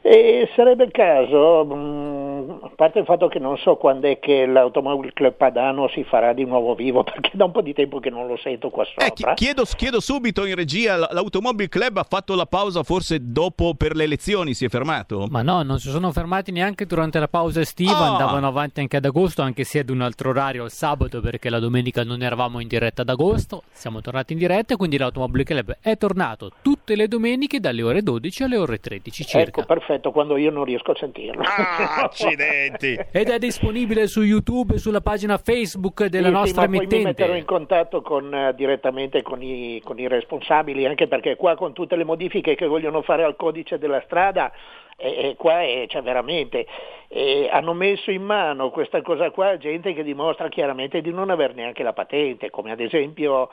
[0.04, 2.31] E sarebbe il caso, mh,
[2.62, 6.34] a parte il fatto che non so quando è che l'Automobile Club Padano si farà
[6.34, 9.32] di nuovo vivo, perché da un po' di tempo che non lo sento qua sopra.
[9.32, 13.96] Eh, chiedo, chiedo, subito in regia, l'Automobile Club ha fatto la pausa forse dopo per
[13.96, 15.28] le elezioni, si è fermato?
[15.30, 18.12] Ma no, non si sono fermati neanche durante la pausa estiva, ah.
[18.12, 21.60] andavano avanti anche ad agosto, anche se ad un altro orario il sabato, perché la
[21.60, 25.78] domenica non eravamo in diretta ad agosto, siamo tornati in diretta e quindi l'Automobile Club
[25.82, 29.62] è tornato tutte le domeniche dalle ore 12 alle ore 13 circa.
[29.62, 31.44] Ecco, perfetto perfetto quando io non riesco a sentirlo.
[31.44, 33.00] Ah, accidenti!
[33.12, 36.96] Ed è disponibile su YouTube e sulla pagina Facebook della sì, nostra sì, emittente.
[36.96, 41.36] Poi mi metterò in contatto con, uh, direttamente con i, con i responsabili, anche perché
[41.36, 44.52] qua con tutte le modifiche che vogliono fare al codice della strada,
[44.98, 46.68] e, qua è, cioè veramente
[47.08, 51.54] e hanno messo in mano questa cosa qua gente che dimostra chiaramente di non avere
[51.54, 53.50] neanche la patente, come ad esempio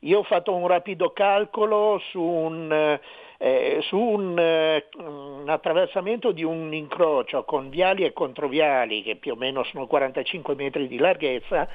[0.00, 2.98] io ho fatto un rapido calcolo su un
[3.38, 9.32] eh, su un, eh, un, attraversamento di un incrocio con viali e controviali che più
[9.32, 11.68] o meno sono 45 metri di larghezza,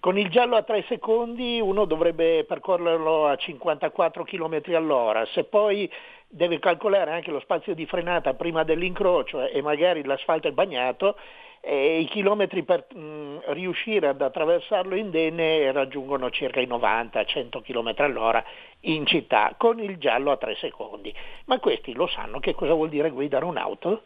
[0.00, 5.90] con il giallo a 3 secondi uno dovrebbe percorrerlo a 54 km all'ora, se poi
[6.28, 11.16] deve calcolare anche lo spazio di frenata prima dell'incrocio e magari l'asfalto è bagnato,
[11.60, 18.44] e i chilometri per mh, riuscire ad attraversarlo indenne raggiungono circa i 90-100 km all'ora
[18.82, 21.12] in città con il giallo a 3 secondi.
[21.46, 24.02] Ma questi lo sanno che cosa vuol dire guidare un'auto?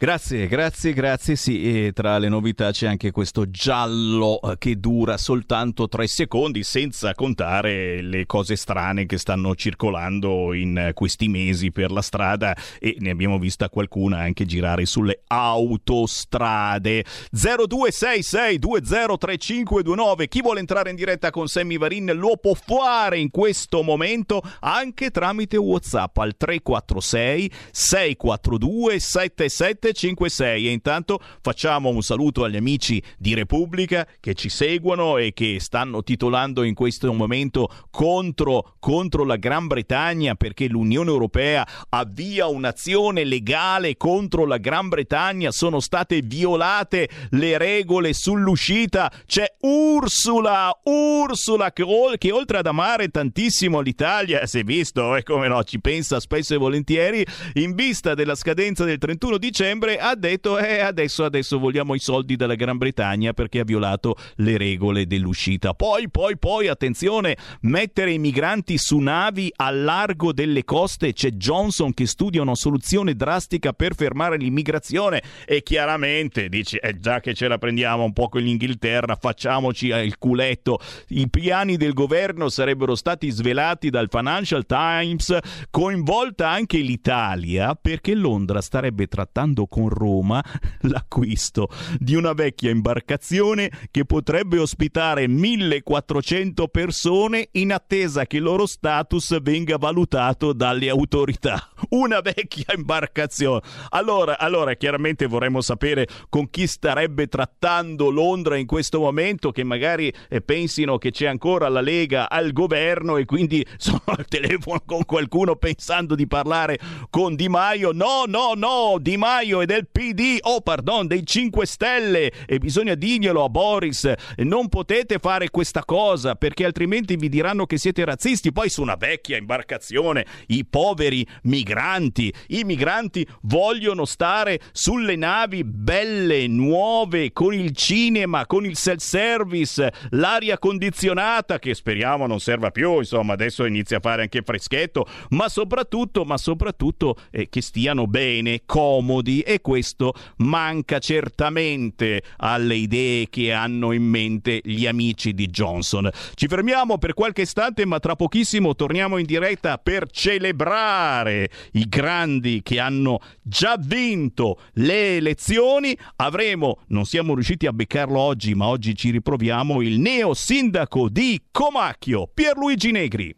[0.00, 1.34] Grazie, grazie, grazie.
[1.34, 6.62] Sì, e tra le novità c'è anche questo giallo eh, che dura soltanto tre secondi,
[6.62, 12.94] senza contare le cose strane che stanno circolando in questi mesi per la strada e
[13.00, 17.04] ne abbiamo vista qualcuna anche girare sulle autostrade.
[17.34, 20.28] 0266203529.
[20.28, 25.10] Chi vuole entrare in diretta con Sammy Varin lo può fare in questo momento anche
[25.10, 33.34] tramite WhatsApp al 346 642 77 756 e intanto facciamo un saluto agli amici di
[33.34, 39.66] Repubblica che ci seguono e che stanno titolando in questo momento contro, contro la Gran
[39.66, 47.58] Bretagna perché l'Unione Europea avvia un'azione legale contro la Gran Bretagna, sono state violate le
[47.58, 51.84] regole sull'uscita, c'è Ursula, Ursula che,
[52.18, 56.20] che oltre ad amare tantissimo l'Italia, si è visto e eh, come no, ci pensa
[56.20, 57.24] spesso e volentieri,
[57.54, 61.98] in vista della scadenza del 31 dicembre dicembre ha detto eh, adesso, adesso vogliamo i
[61.98, 65.74] soldi dalla Gran Bretagna perché ha violato le regole dell'uscita.
[65.74, 71.12] Poi, poi, poi, attenzione, mettere i migranti su navi al largo delle coste.
[71.12, 77.20] C'è Johnson che studia una soluzione drastica per fermare l'immigrazione e chiaramente dice, eh, già
[77.20, 80.80] che ce la prendiamo un po' con l'Inghilterra, facciamoci il culetto.
[81.08, 85.36] I piani del governo sarebbero stati svelati dal Financial Times,
[85.70, 90.42] coinvolta anche l'Italia perché Londra starebbe trattando con Roma
[90.82, 98.66] l'acquisto di una vecchia imbarcazione che potrebbe ospitare 1400 persone in attesa che il loro
[98.66, 101.70] status venga valutato dalle autorità.
[101.90, 103.60] Una vecchia imbarcazione.
[103.90, 110.12] Allora, allora chiaramente vorremmo sapere con chi starebbe trattando Londra in questo momento, che magari
[110.28, 115.04] eh, pensino che c'è ancora la Lega al governo e quindi sono al telefono con
[115.04, 116.78] qualcuno pensando di parlare
[117.10, 117.92] con Di Maio.
[117.92, 122.32] No, no, no, Di Maio e del PD, oh pardon, dei 5 Stelle.
[122.46, 127.78] E bisogna dirglielo a Boris, non potete fare questa cosa perché altrimenti vi diranno che
[127.78, 135.16] siete razzisti, poi su una vecchia imbarcazione, i poveri migranti, i migranti vogliono stare sulle
[135.16, 142.70] navi belle, nuove, con il cinema, con il self-service, l'aria condizionata che speriamo non serva
[142.70, 148.06] più, insomma adesso inizia a fare anche freschetto, ma soprattutto, ma soprattutto eh, che stiano
[148.06, 155.46] bene, comodi e questo manca certamente alle idee che hanno in mente gli amici di
[155.46, 156.10] Johnson.
[156.34, 162.60] Ci fermiamo per qualche istante, ma tra pochissimo torniamo in diretta per celebrare i grandi
[162.62, 165.96] che hanno già vinto le elezioni.
[166.16, 171.40] Avremo, non siamo riusciti a beccarlo oggi, ma oggi ci riproviamo, il neo sindaco di
[171.50, 173.34] Comacchio, Pierluigi Negri.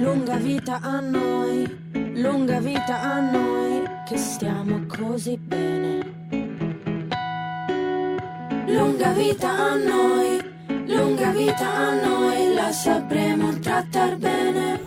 [0.00, 1.68] Lunga vita a noi,
[2.14, 6.00] lunga vita a noi, che stiamo così bene.
[8.66, 10.40] Lunga vita a noi,
[10.86, 14.80] lunga vita a noi, la sapremo trattar bene.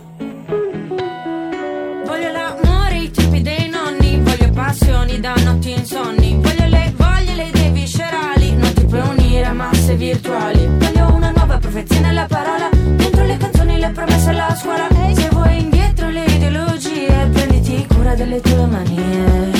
[2.04, 7.44] Voglio l'amore, i tipi dei nonni, voglio passioni da notti insonni, voglio le voglie, le
[7.44, 10.66] idee viscerali, non ti puoi unire a masse virtuali.
[10.66, 13.53] Voglio una nuova profezia nella parola, dentro le canzoni,
[13.86, 14.88] le promesse alla scuola.
[15.12, 19.52] Se vuoi indietro le ideologie, prenditi cura delle tue manie.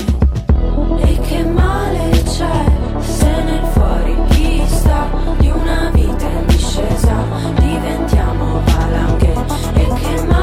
[1.00, 2.64] E che male c'è
[3.00, 5.08] se nel fuori pista
[5.38, 7.16] di una vita in discesa
[7.58, 9.34] diventiamo valanghe?
[9.74, 10.33] E che male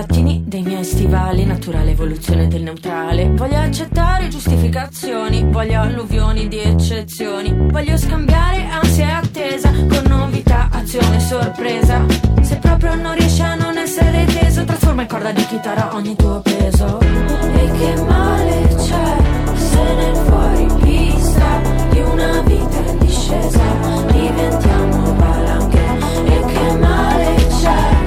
[0.00, 3.28] Gattini, dei miei stivali, naturale evoluzione del neutrale.
[3.34, 7.54] Voglio accettare giustificazioni, voglio alluvioni di eccezioni.
[7.54, 12.02] Voglio scambiare ansia e attesa con novità, azione, sorpresa.
[12.40, 16.40] Se proprio non riesci a non essere teso, trasforma in corda di chitarra ogni tuo
[16.40, 16.98] peso.
[17.00, 19.16] E che male c'è
[19.54, 23.62] se nel fuori pista di una vita in discesa
[24.06, 25.84] diventiamo valanghe.
[26.24, 27.99] E che male c'è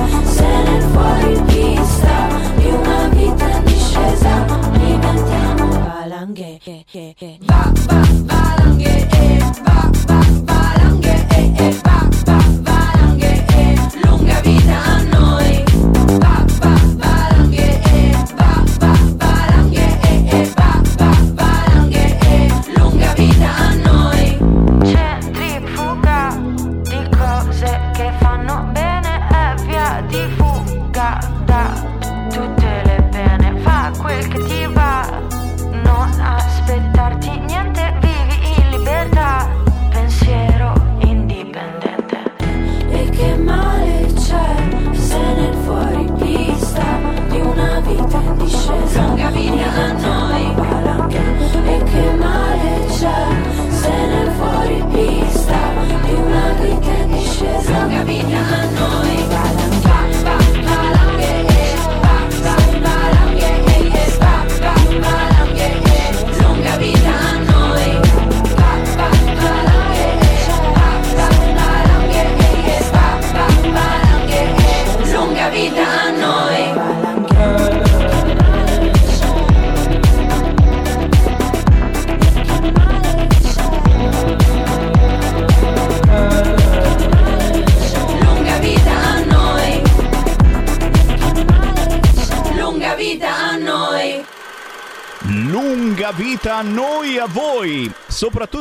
[6.63, 7.37] valanghe.
[7.41, 9.32] Va, va, valanghe, e va,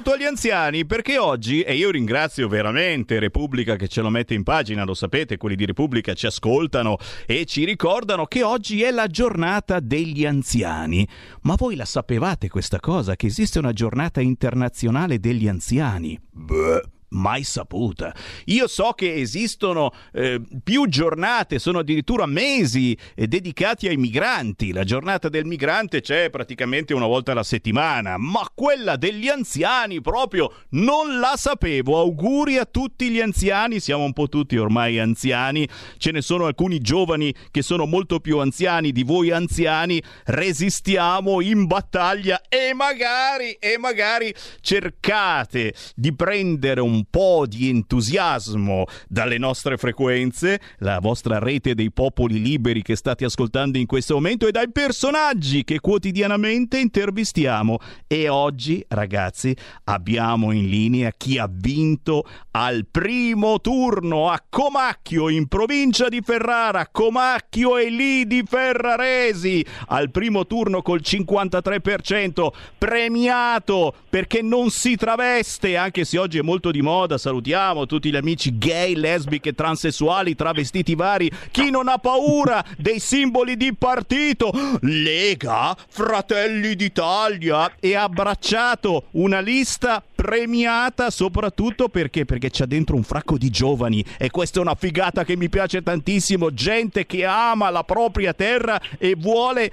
[0.02, 4.42] soprattutto agli anziani, perché oggi, e io ringrazio veramente Repubblica che ce lo mette in
[4.42, 9.06] pagina, lo sapete, quelli di Repubblica ci ascoltano e ci ricordano che oggi è la
[9.06, 11.06] giornata degli anziani.
[11.42, 16.18] Ma voi la sapevate questa cosa, che esiste una giornata internazionale degli anziani?
[16.30, 16.82] Beh.
[17.12, 18.14] Mai saputa.
[18.46, 24.72] Io so che esistono eh, più giornate, sono addirittura mesi eh, dedicati ai migranti.
[24.72, 30.52] La giornata del migrante c'è praticamente una volta alla settimana, ma quella degli anziani proprio
[30.70, 31.98] non la sapevo.
[31.98, 36.80] Auguri a tutti gli anziani, siamo un po' tutti ormai anziani, ce ne sono alcuni
[36.80, 43.78] giovani che sono molto più anziani di voi anziani, resistiamo in battaglia e magari, e
[43.78, 51.90] magari cercate di prendere un po' di entusiasmo dalle nostre frequenze, la vostra rete dei
[51.90, 57.78] popoli liberi che state ascoltando in questo momento e dai personaggi che quotidianamente intervistiamo.
[58.06, 65.48] E oggi, ragazzi, abbiamo in linea chi ha vinto al primo turno a Comacchio in
[65.48, 66.88] provincia di Ferrara.
[66.90, 72.48] Comacchio e lì di Ferraresi al primo turno col 53%,
[72.78, 76.91] premiato perché non si traveste, anche se oggi è molto di moda.
[76.92, 81.30] Salutiamo tutti gli amici gay, lesbiche, transessuali, travestiti vari.
[81.50, 84.52] Chi non ha paura dei simboli di partito?
[84.82, 93.02] Lega, Fratelli d'Italia e ha abbracciato una lista premiata soprattutto perché perché c'è dentro un
[93.02, 97.70] fracco di giovani e questa è una figata che mi piace tantissimo, gente che ama
[97.70, 99.70] la propria terra e vuole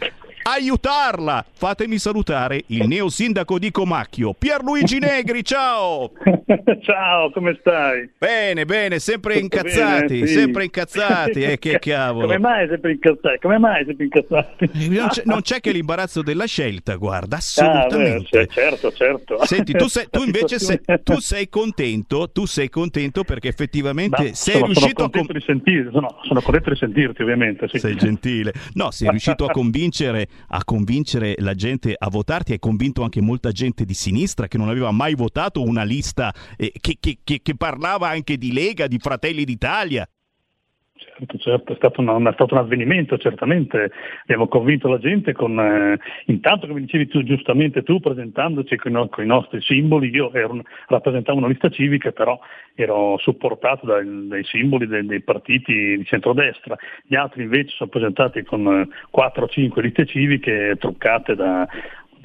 [0.52, 1.46] aiutarla.
[1.52, 5.44] Fatemi salutare il neo sindaco di Comacchio, Pierluigi Negri.
[5.44, 6.12] Ciao.
[6.82, 8.10] ciao, come stai?
[8.18, 10.34] Bene, bene, sempre incazzati, bene, sì.
[10.34, 11.42] sempre incazzati.
[11.42, 12.26] Eh, che cavolo.
[12.26, 13.38] Come mai sempre incazzati?
[13.40, 14.90] Come mai sempre incazzati?
[14.90, 18.28] Non c'è, non c'è che l'imbarazzo della scelta, guarda, Ah, assolutamente.
[18.32, 19.46] beh, certo, certo.
[19.46, 24.34] Senti, tu, sei, tu invece sei, tu sei contento, tu sei contento perché effettivamente Ma
[24.34, 25.10] sei sono, riuscito sono a...
[25.10, 27.68] contento di sentirti, sono, sono contento di sentirti ovviamente.
[27.68, 27.80] Sì.
[27.80, 28.54] Sei gentile.
[28.74, 33.52] No, sei riuscito a convincere, a convincere la gente a votarti, hai convinto anche molta
[33.52, 37.56] gente di sinistra che non aveva mai votato una lista eh, che, che- che- che
[37.56, 40.08] parlava anche di Lega, di Fratelli d'Italia.
[41.38, 43.92] Certo, è stato, un, è stato un avvenimento, certamente.
[44.22, 49.24] Abbiamo convinto la gente con, eh, intanto come dicevi tu giustamente tu, presentandoci con, con
[49.24, 52.40] i nostri simboli, io ero rappresentavo una lista civica, però
[52.74, 58.44] ero supportato dai, dai simboli dei, dei partiti di centrodestra, gli altri invece sono presentati
[58.44, 61.68] con eh, 4 o 5 liste civiche truccate da,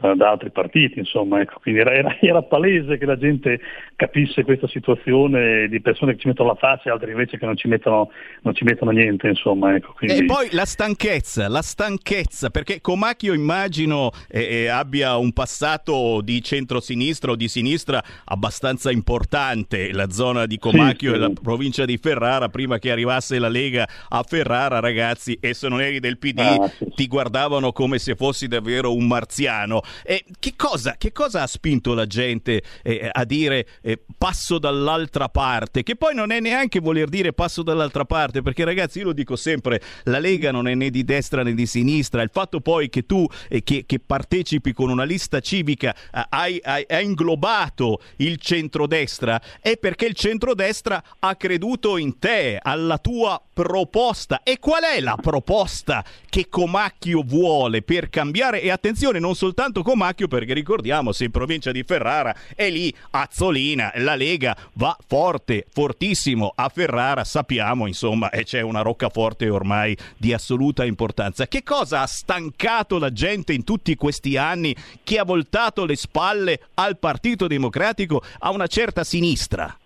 [0.04, 1.58] da- da altri partiti, insomma, ecco.
[1.60, 3.60] quindi era, era- era palese che la gente
[3.96, 7.56] capisse questa situazione di persone che ci mettono la faccia e altri invece che non
[7.56, 8.10] ci mettono,
[8.42, 9.92] non ci mettono niente, insomma, ecco.
[9.96, 10.22] Quindi...
[10.22, 16.42] E poi la stanchezza, la stanchezza, perché Comacchio immagino eh, eh, abbia un passato di
[16.42, 21.28] centrosinistra o di sinistra abbastanza importante, la zona di Comacchio Sì, e sì.
[21.28, 25.80] la provincia di Ferrara, prima che arrivasse la Lega a Ferrara, ragazzi, e se non
[25.80, 26.86] eri del PD Ah, sì.
[26.94, 29.80] ti guardavano come se fossi davvero un marziano.
[30.02, 35.28] E che, cosa, che cosa ha spinto la gente eh, a dire eh, passo dall'altra
[35.28, 35.82] parte?
[35.82, 39.36] Che poi non è neanche voler dire passo dall'altra parte, perché ragazzi io lo dico
[39.36, 43.06] sempre, la Lega non è né di destra né di sinistra, il fatto poi che
[43.06, 48.38] tu eh, che, che partecipi con una lista civica eh, hai, hai- hai inglobato il
[48.38, 54.42] centrodestra è perché il centrodestra ha creduto in te, alla tua proposta.
[54.42, 58.60] E qual è la proposta che Comacchio vuole per cambiare?
[58.60, 63.92] E attenzione, non soltanto Comacchio, perché ricordiamo, se in provincia di Ferrara è lì Azzolina,
[63.96, 70.32] la Lega va forte, fortissimo a Ferrara, sappiamo insomma, e c'è una roccaforte ormai di
[70.32, 71.46] assoluta importanza.
[71.46, 74.74] Che cosa ha stancato la gente in tutti questi anni
[75.04, 79.78] che ha voltato le spalle al Partito Democratico a una certa sinistra?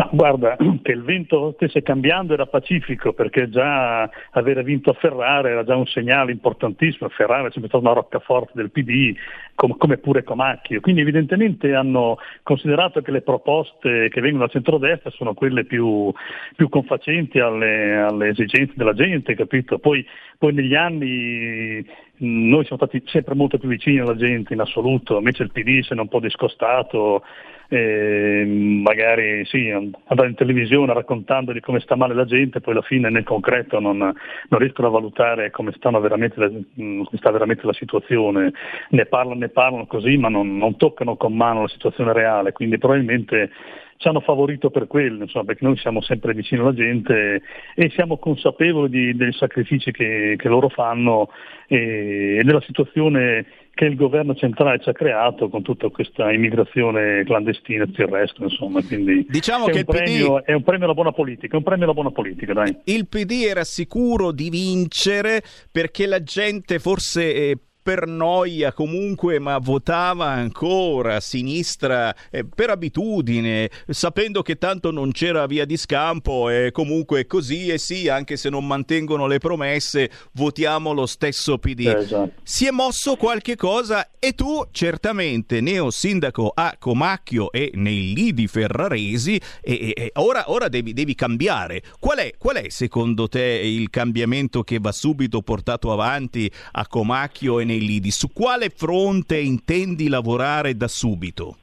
[0.00, 5.50] Ma guarda, che il vento stesse cambiando era pacifico perché già aver vinto a Ferrara
[5.50, 7.10] era già un segnale importantissimo.
[7.10, 9.14] Ferrara è sempre stata una roccaforte del PD,
[9.54, 10.80] com- come pure Comacchio.
[10.80, 16.10] Quindi evidentemente hanno considerato che le proposte che vengono dal centrodestra sono quelle più,
[16.56, 19.78] più confacenti alle, alle esigenze della gente, capito?
[19.78, 20.06] Poi,
[20.38, 21.84] poi negli anni
[22.22, 25.94] noi siamo stati sempre molto più vicini alla gente in assoluto, invece il PD se
[25.94, 27.22] ne è un po' discostato
[27.72, 32.82] eh, magari sì, andare in televisione raccontando di come sta male la gente, poi alla
[32.82, 36.34] fine nel concreto non, non riescono a valutare come, veramente,
[36.74, 38.52] come sta veramente la situazione,
[38.88, 42.76] ne parlano, ne parlano così ma non, non toccano con mano la situazione reale, quindi
[42.76, 43.50] probabilmente
[44.00, 47.42] ci hanno favorito per quello, insomma, perché noi siamo sempre vicini alla gente
[47.74, 51.28] e siamo consapevoli di- dei sacrifici che, che loro fanno
[51.66, 53.44] e, e della situazione
[53.74, 58.08] che il governo centrale ci ha creato con tutta questa immigrazione clandestina e tutto il
[58.08, 61.12] resto, insomma, quindi Diciamo è, che un il PD premio, è un premio alla buona
[61.12, 62.74] politica, è un premio alla buona politica, dai.
[62.84, 69.58] il PD era sicuro di vincere perché la gente forse eh, per noia comunque, ma
[69.58, 76.48] votava ancora a sinistra eh, per abitudine, sapendo che tanto non c'era via di scampo
[76.50, 81.86] e comunque così e sì, anche se non mantengono le promesse, votiamo lo stesso PD.
[81.86, 82.32] Esatto.
[82.42, 88.46] Si è mosso qualche cosa e tu certamente neo sindaco a Comacchio e nei lidi
[88.46, 91.82] ferraresi e ora, ora devi, devi, cambiare.
[91.98, 97.60] Qual è, qual è secondo te il cambiamento che va subito portato avanti a Comacchio
[97.60, 98.10] e nei lidi?
[98.10, 101.56] Su quale fronte intendi lavorare da subito?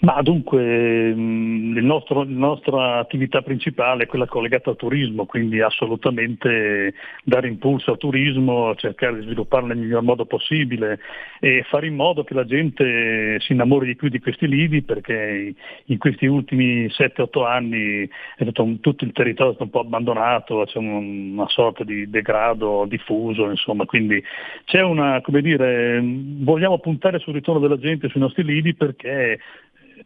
[0.00, 0.62] Ma dunque
[1.08, 6.94] il nostro, la nostra attività principale è quella collegata al turismo, quindi assolutamente
[7.24, 11.00] dare impulso al turismo, cercare di svilupparlo nel miglior modo possibile
[11.40, 15.52] e fare in modo che la gente si innamori di più di questi lidi perché
[15.86, 20.78] in questi ultimi 7-8 anni un, tutto il territorio è stato un po' abbandonato, c'è
[20.78, 24.22] una sorta di degrado diffuso, insomma, quindi
[24.64, 29.40] c'è una, come dire, vogliamo puntare sul ritorno della gente sui nostri lidi perché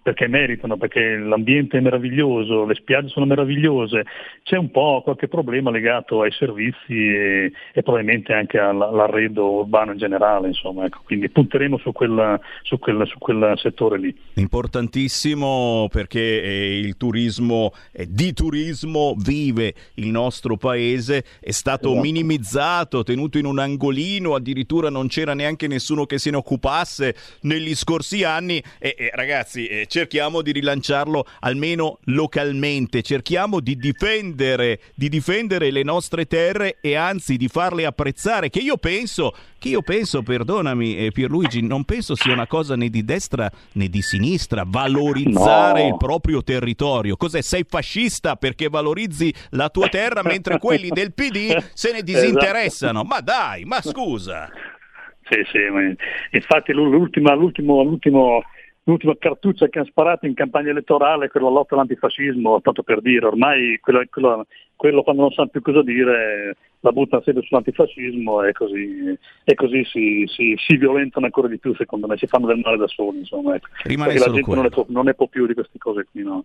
[0.03, 4.05] perché meritano, perché l'ambiente è meraviglioso, le spiagge sono meravigliose,
[4.43, 9.99] c'è un po' qualche problema legato ai servizi e, e probabilmente anche all'arredo urbano in
[9.99, 11.01] generale, insomma, ecco.
[11.05, 14.15] quindi punteremo su, quella, su, quella, su, quel settore lì.
[14.35, 22.01] Importantissimo perché eh, il turismo, eh, di turismo vive il nostro paese, è stato esatto.
[22.01, 27.75] minimizzato, tenuto in un angolino, addirittura non c'era neanche nessuno che se ne occupasse negli
[27.75, 35.09] scorsi anni e, e ragazzi eh, cerchiamo di rilanciarlo almeno localmente, cerchiamo di difendere, di
[35.09, 40.23] difendere le nostre terre e anzi di farle apprezzare, che io penso, che io penso,
[40.23, 45.83] perdonami eh, Pierluigi, non penso sia una cosa né di destra né di sinistra, valorizzare
[45.83, 45.89] no.
[45.89, 47.17] il proprio territorio.
[47.17, 47.41] Cos'è?
[47.41, 53.01] Sei fascista perché valorizzi la tua terra mentre quelli del PD se ne disinteressano.
[53.01, 53.15] Esatto.
[53.15, 54.49] Ma dai, ma scusa.
[55.29, 55.59] Sì, sì,
[56.33, 58.43] infatti l'ultimo, l'ultimo, l'ultimo
[58.85, 63.79] l'ultima cartuccia che hanno sparato in campagna elettorale, quella lotta all'antifascismo, tanto per dire, ormai
[63.81, 64.47] quello, quello,
[64.83, 69.85] quello quando non sanno più cosa dire la buttano sempre sull'antifascismo e così, e così
[69.85, 73.19] si, si, si, violentano ancora di più secondo me, si fanno del male da soli
[73.19, 73.55] insomma.
[73.55, 73.69] Ecco.
[73.85, 76.07] Rimane Perché solo la gente non ne, può, non ne, può, più di queste cose
[76.11, 76.25] qui.
[76.25, 76.45] No?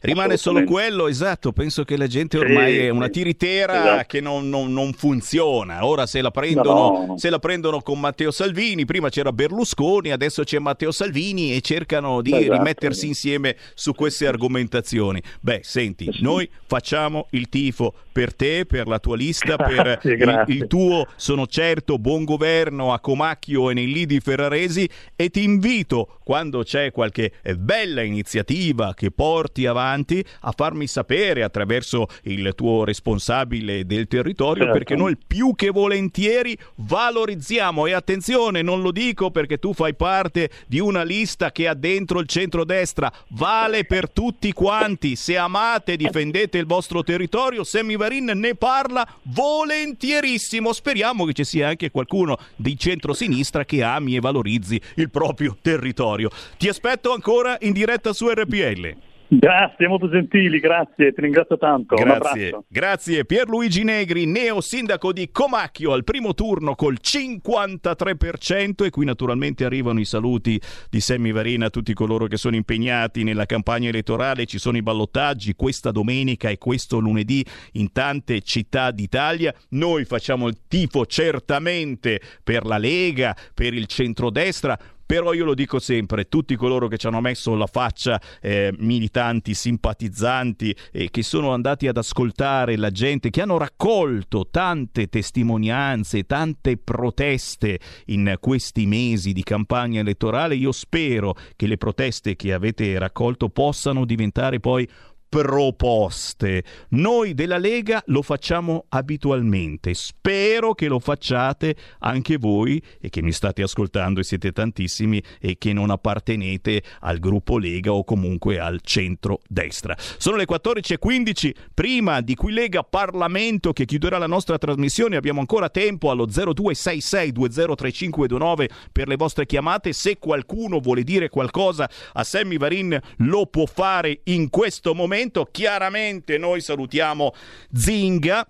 [0.00, 4.04] Rimane solo quello, esatto, penso che la gente ormai sì, è una tiritera esatto.
[4.08, 7.16] che non, non, non, funziona, ora se la, prendono, no, no.
[7.16, 12.20] se la prendono con Matteo Salvini, prima c'era Berlusconi, adesso c'è Matteo Salvini e cercano
[12.20, 15.22] di esatto, rimettersi insieme su queste argomentazioni.
[15.40, 20.08] Beh, senti, noi facciamo il tifo 付 per te, per la tua lista, per sì,
[20.08, 25.44] il, il, tuo, sono certo, buon governo a Comacchio e nei lidi ferraresi e ti
[25.44, 32.82] invito, quando c'è qualche bella iniziativa che porti avanti, a farmi sapere attraverso il tuo
[32.82, 34.78] responsabile del territorio, certo.
[34.78, 37.86] perché noi più che volentieri valorizziamo.
[37.86, 42.18] E attenzione, non lo dico perché tu fai parte di una lista che ha dentro
[42.18, 47.62] il centrodestra, vale per tutti quanti, se amate difendete il vostro territorio,
[48.08, 54.20] Semivarin ne parla volentierissimo, speriamo che ci sia anche qualcuno di centrosinistra che ami e
[54.20, 56.30] valorizzi il proprio territorio.
[56.56, 59.07] Ti aspetto ancora in diretta su RPL.
[59.30, 61.96] Grazie, molto gentili, grazie, ti ringrazio tanto.
[61.96, 63.26] Grazie, grazie.
[63.26, 70.00] Pierluigi Negri, neo sindaco di Comacchio al primo turno col 53% e qui naturalmente arrivano
[70.00, 70.58] i saluti
[70.88, 74.82] di Semmi Varina a tutti coloro che sono impegnati nella campagna elettorale, ci sono i
[74.82, 79.52] ballottaggi questa domenica e questo lunedì in tante città d'Italia.
[79.70, 84.78] Noi facciamo il tifo certamente per la Lega, per il centrodestra,
[85.08, 89.54] però io lo dico sempre, tutti coloro che ci hanno messo la faccia, eh, militanti,
[89.54, 96.76] simpatizzanti, eh, che sono andati ad ascoltare la gente, che hanno raccolto tante testimonianze, tante
[96.76, 103.48] proteste in questi mesi di campagna elettorale, io spero che le proteste che avete raccolto
[103.48, 104.86] possano diventare poi
[105.28, 106.64] proposte.
[106.90, 109.92] Noi della Lega lo facciamo abitualmente.
[109.94, 115.56] Spero che lo facciate anche voi e che mi state ascoltando e siete tantissimi e
[115.58, 119.94] che non appartenete al gruppo Lega o comunque al centro-destra.
[119.98, 121.52] Sono le 14.15.
[121.74, 128.66] Prima di qui Lega Parlamento che chiuderà la nostra trasmissione abbiamo ancora tempo allo 0266203529
[128.90, 129.92] per le vostre chiamate.
[129.92, 135.48] Se qualcuno vuole dire qualcosa a Sammy Varin lo può fare in questo momento momento.
[135.50, 137.32] Chiaramente noi salutiamo
[137.72, 138.46] Zinga,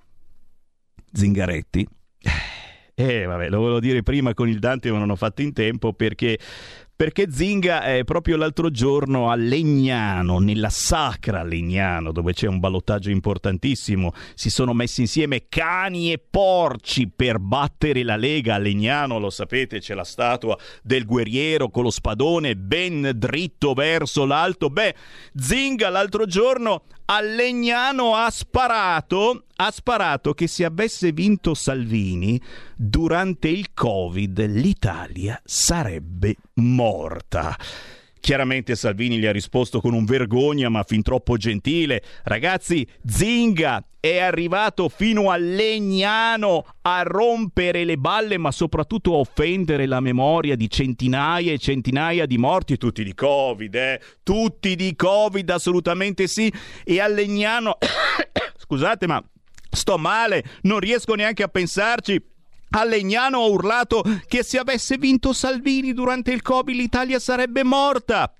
[1.12, 1.86] Zingaretti.
[2.94, 5.92] Eh, vabbè, lo volevo dire prima con il Dante, ma non ho fatto in tempo
[5.92, 6.36] perché
[6.98, 13.10] perché Zinga è proprio l'altro giorno a Legnano, nella sacra Legnano, dove c'è un ballottaggio
[13.10, 19.30] importantissimo, si sono messi insieme cani e porci per battere la Lega a Legnano, lo
[19.30, 24.68] sapete, c'è la statua del guerriero con lo spadone ben dritto verso l'alto.
[24.68, 24.96] Beh,
[25.36, 32.40] Zinga l'altro giorno a Legnano ha sparato, ha sparato che se avesse vinto Salvini
[32.76, 37.56] durante il Covid l'Italia sarebbe morta.
[38.20, 42.02] Chiaramente Salvini gli ha risposto con un vergogna ma fin troppo gentile.
[42.24, 49.86] Ragazzi, Zinga è arrivato fino a Legnano a rompere le balle ma soprattutto a offendere
[49.86, 54.00] la memoria di centinaia e centinaia di morti, tutti di Covid, eh?
[54.22, 56.52] Tutti di Covid, assolutamente sì.
[56.84, 57.76] E a Legnano...
[58.56, 59.22] Scusate ma
[59.70, 62.22] sto male, non riesco neanche a pensarci.
[62.70, 68.32] A Legnano ha urlato che se avesse vinto Salvini durante il Covid l'Italia sarebbe morta.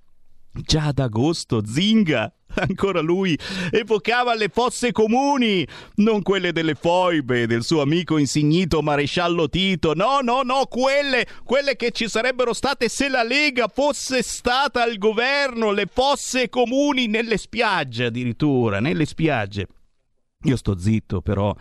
[0.53, 3.39] Già ad agosto Zinga, ancora lui,
[3.70, 5.66] evocava le fosse comuni,
[5.97, 11.76] non quelle delle foibe del suo amico insignito maresciallo Tito, no, no, no, quelle, quelle
[11.76, 17.37] che ci sarebbero state se la Lega fosse stata al governo, le fosse comuni nelle
[17.37, 19.66] spiagge addirittura, nelle spiagge.
[20.43, 21.55] Io sto zitto, però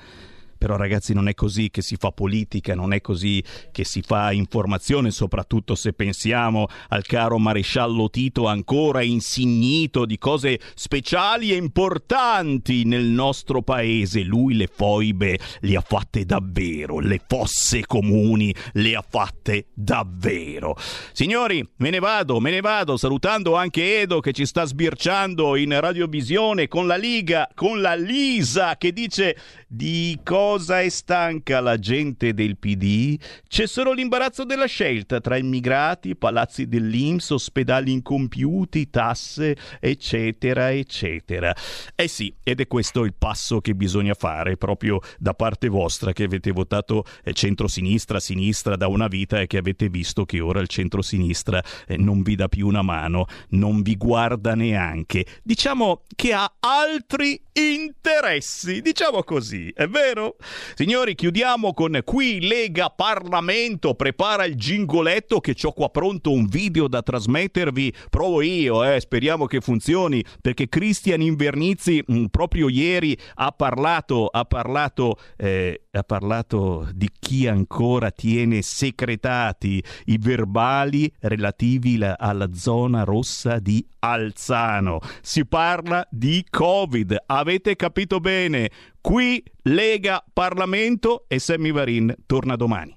[0.57, 4.31] però ragazzi non è così che si fa politica, non è così che si fa
[4.31, 12.83] informazione, soprattutto se pensiamo al caro maresciallo Tito ancora insignito di cose speciali e importanti
[12.85, 14.21] nel nostro paese.
[14.21, 20.75] Lui le foibe le ha fatte davvero, le fosse comuni le ha fatte davvero.
[21.13, 25.79] Signori, me ne vado, me ne vado, salutando anche Edo che ci sta sbirciando in
[25.79, 29.37] radiovisione con la Liga, con la Lisa che dice
[29.67, 33.19] di cosa è stanca la gente del PD?
[33.47, 41.53] C'è solo l'imbarazzo della scelta tra immigrati, palazzi dell'Inps, ospedali incompiuti, tasse, eccetera, eccetera.
[41.95, 46.23] Eh sì, ed è questo il passo che bisogna fare proprio da parte vostra che
[46.23, 50.69] avete votato eh, centro-sinistra, sinistra da una vita e che avete visto che ora il
[50.69, 55.25] centro-sinistra eh, non vi dà più una mano, non vi guarda neanche.
[55.43, 60.36] Diciamo che ha altri interessi, diciamo così, è vero?
[60.75, 66.87] Signori, chiudiamo con qui Lega Parlamento, prepara il gingoletto che ho qua pronto un video
[66.87, 73.17] da trasmettervi, provo io, eh, speriamo che funzioni, perché Cristian Invernizzi mh, mm, proprio ieri
[73.35, 81.97] ha parlato, ha parlato, eh, ha parlato di chi ancora tiene secretati i verbali relativi
[81.97, 84.99] la, alla zona rossa di Alzano.
[85.21, 88.69] Si parla di Covid, avete capito bene?
[89.07, 92.93] Qui Lega, Parlamento e Sammy Varin torna domani.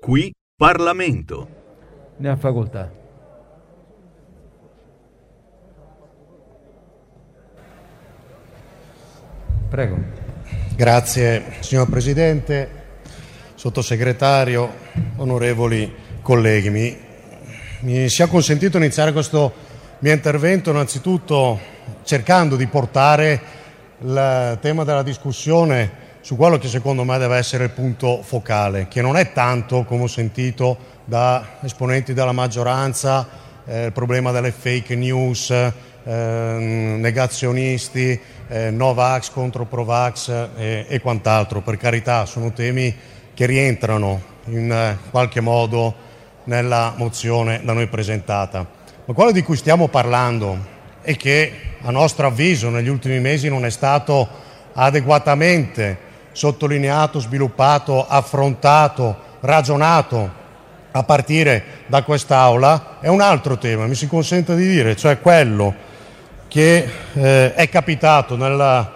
[0.00, 1.48] Qui Parlamento.
[2.16, 2.92] Ne ha facoltà.
[9.68, 9.96] Prego.
[10.74, 12.68] Grazie signor Presidente,
[13.54, 14.68] sottosegretario,
[15.18, 16.70] onorevoli colleghi.
[16.70, 16.98] Mi,
[17.82, 19.70] mi sia consentito iniziare questo
[20.00, 21.60] mio intervento innanzitutto
[22.04, 23.40] cercando di portare
[24.00, 29.02] il tema della discussione su quello che secondo me deve essere il punto focale, che
[29.02, 33.26] non è tanto, come ho sentito da esponenti della maggioranza,
[33.64, 35.72] eh, il problema delle fake news, eh,
[36.04, 41.60] negazionisti, eh, Novax contro Provax e, e quant'altro.
[41.60, 42.94] Per carità, sono temi
[43.34, 46.10] che rientrano in qualche modo
[46.44, 48.66] nella mozione da noi presentata.
[49.04, 50.71] Ma quello di cui stiamo parlando
[51.02, 51.52] e che
[51.82, 54.28] a nostro avviso negli ultimi mesi non è stato
[54.74, 60.40] adeguatamente sottolineato, sviluppato, affrontato, ragionato
[60.92, 65.74] a partire da quest'Aula, è un altro tema, mi si consente di dire, cioè quello
[66.48, 68.92] che eh, è capitato nella,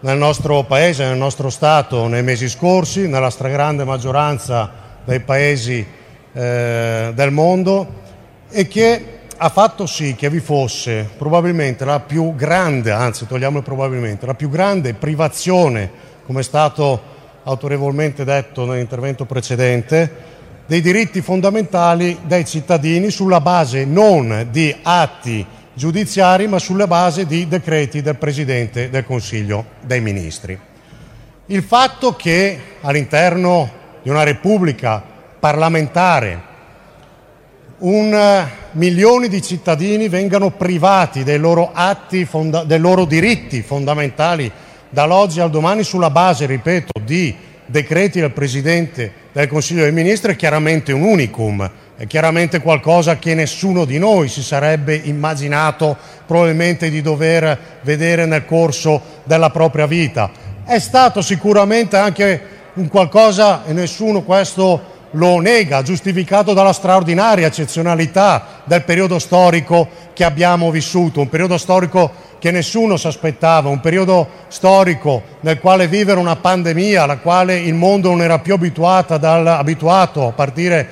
[0.00, 4.70] nel nostro Paese, nel nostro Stato nei mesi scorsi, nella stragrande maggioranza
[5.04, 5.84] dei paesi
[6.32, 7.98] eh, del mondo
[8.48, 14.26] e che ha fatto sì che vi fosse probabilmente la più grande, anzi togliamo probabilmente,
[14.26, 15.90] la più grande privazione,
[16.26, 17.00] come è stato
[17.44, 20.28] autorevolmente detto nell'intervento precedente,
[20.66, 27.48] dei diritti fondamentali dei cittadini sulla base non di atti giudiziari ma sulla base di
[27.48, 30.58] decreti del Presidente del Consiglio dei Ministri.
[31.46, 33.70] Il fatto che all'interno
[34.02, 35.02] di una Repubblica
[35.40, 36.48] parlamentare
[37.80, 41.72] un, eh, milioni di cittadini vengano privati dei loro,
[42.26, 44.50] fonda- dei loro diritti fondamentali
[44.88, 47.34] dall'oggi al domani sulla base, ripeto, di
[47.64, 53.34] decreti del Presidente del Consiglio dei Ministri è chiaramente un unicum, è chiaramente qualcosa che
[53.34, 55.96] nessuno di noi si sarebbe immaginato
[56.26, 60.30] probabilmente di dover vedere nel corso della propria vita.
[60.64, 68.62] È stato sicuramente anche un qualcosa, e nessuno questo lo nega, giustificato dalla straordinaria eccezionalità
[68.64, 74.28] del periodo storico che abbiamo vissuto, un periodo storico che nessuno si aspettava, un periodo
[74.48, 80.28] storico nel quale vivere una pandemia alla quale il mondo non era più dal, abituato
[80.28, 80.88] a partire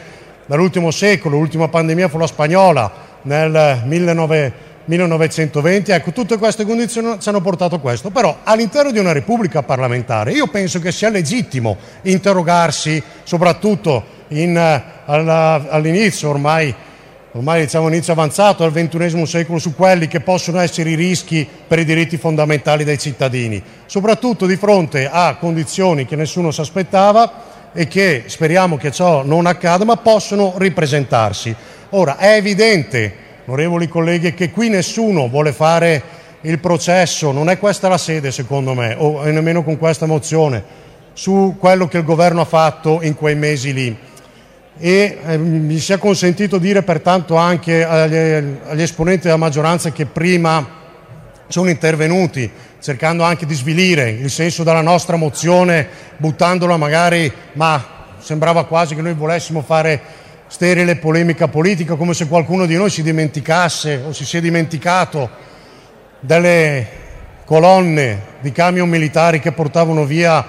[0.46, 2.90] dall'ultimo secolo, l'ultima pandemia fu la spagnola
[3.22, 5.90] nel 1900 1920.
[5.92, 8.10] Ecco, tutte queste condizioni ci hanno portato a questo.
[8.10, 14.82] Però all'interno di una repubblica parlamentare io penso che sia legittimo interrogarsi, soprattutto in, eh,
[15.06, 16.74] all'inizio ormai
[17.32, 21.78] ormai diciamo inizio avanzato al XXI secolo, su quelli che possono essere i rischi per
[21.78, 27.86] i diritti fondamentali dei cittadini, soprattutto di fronte a condizioni che nessuno si aspettava e
[27.86, 31.54] che speriamo che ciò non accada, ma possono ripresentarsi.
[31.90, 36.02] Ora, è evidente onorevoli colleghi, che qui nessuno vuole fare
[36.42, 40.62] il processo, non è questa la sede secondo me, o nemmeno con questa mozione,
[41.14, 43.96] su quello che il governo ha fatto in quei mesi lì.
[44.80, 48.14] E eh, mi sia consentito dire pertanto anche agli,
[48.68, 50.76] agli esponenti della maggioranza che prima
[51.48, 52.48] sono intervenuti
[52.80, 55.88] cercando anche di svilire il senso della nostra mozione,
[56.18, 60.00] buttandola magari, ma sembrava quasi che noi volessimo fare
[60.48, 65.30] sterile polemica politica, come se qualcuno di noi si dimenticasse o si sia dimenticato
[66.20, 66.86] delle
[67.44, 70.44] colonne di camion militari che portavano via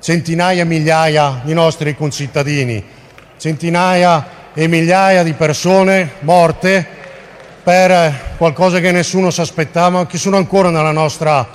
[0.00, 2.82] centinaia e migliaia di nostri concittadini,
[3.36, 6.86] centinaia e migliaia di persone morte
[7.62, 11.46] per qualcosa che nessuno si aspettava, che sono ancora nella nostra,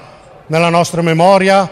[0.47, 1.69] nella nostra memoria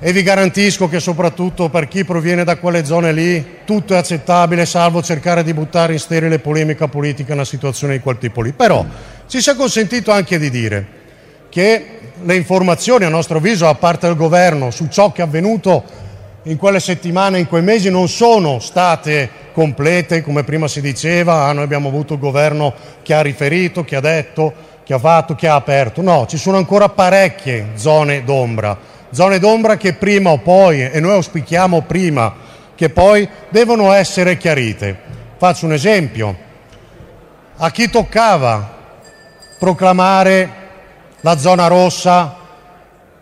[0.00, 4.64] e vi garantisco che soprattutto per chi proviene da quelle zone lì tutto è accettabile
[4.64, 8.52] salvo cercare di buttare in sterile polemica politica una situazione di quel tipo lì.
[8.52, 8.84] Però
[9.26, 10.86] ci si è consentito anche di dire
[11.48, 11.86] che
[12.22, 15.82] le informazioni a nostro avviso da parte del governo su ciò che è avvenuto
[16.44, 21.52] in quelle settimane, in quei mesi non sono state complete come prima si diceva, ah,
[21.52, 22.72] noi abbiamo avuto il governo
[23.02, 24.54] che ha riferito, che ha detto,
[24.84, 29.76] che ha fatto, che ha aperto, no, ci sono ancora parecchie zone d'ombra zone d'ombra
[29.76, 32.34] che prima o poi, e noi auspichiamo prima
[32.74, 34.96] che poi, devono essere chiarite.
[35.36, 36.36] Faccio un esempio.
[37.56, 38.76] A chi toccava
[39.58, 40.50] proclamare
[41.20, 42.36] la zona rossa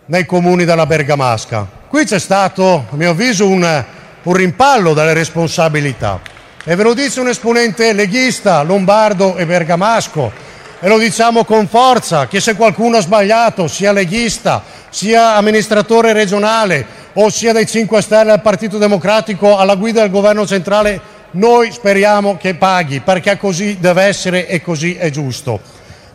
[0.05, 1.67] nei comuni della Bergamasca?
[1.87, 3.83] Qui c'è stato, a mio avviso, un,
[4.23, 6.19] un rimpallo dalle responsabilità.
[6.63, 10.31] E ve lo dice un esponente leghista, lombardo e bergamasco,
[10.79, 16.85] e lo diciamo con forza, che se qualcuno ha sbagliato, sia leghista, sia amministratore regionale
[17.13, 22.37] o sia dei 5 Stelle al Partito Democratico alla guida del governo centrale, noi speriamo
[22.37, 25.59] che paghi, perché così deve essere e così è giusto.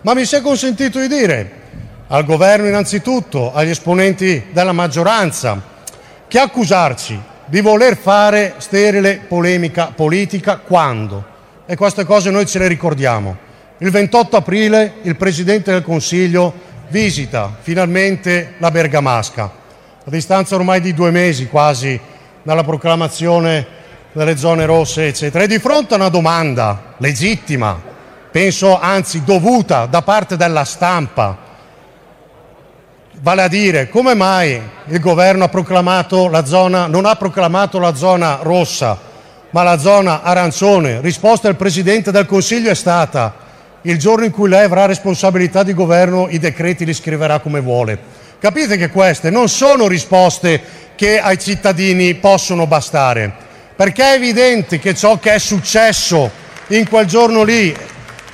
[0.03, 1.61] Ma mi sia consentito di dire
[2.09, 5.61] al governo innanzitutto, agli esponenti della maggioranza,
[6.29, 11.31] che accusarci di voler fare sterile polemica politica quando?
[11.67, 13.51] E queste cose noi ce le ricordiamo
[13.83, 16.53] il 28 aprile il Presidente del Consiglio
[16.87, 21.99] visita finalmente la Bergamasca, a distanza ormai di due mesi quasi
[22.45, 23.67] dalla proclamazione
[24.13, 25.43] delle zone rosse, eccetera.
[25.43, 27.77] E di fronte a una domanda legittima,
[28.31, 31.37] penso anzi dovuta da parte della stampa,
[33.21, 38.97] vale a dire come mai il governo ha zona, non ha proclamato la zona rossa,
[39.51, 43.51] ma la zona arancione, risposta del Presidente del Consiglio è stata
[43.83, 47.99] il giorno in cui lei avrà responsabilità di governo i decreti li scriverà come vuole.
[48.39, 50.61] Capite che queste non sono risposte
[50.95, 53.33] che ai cittadini possono bastare,
[53.75, 56.31] perché è evidente che ciò che è successo
[56.69, 57.75] in quel giorno lì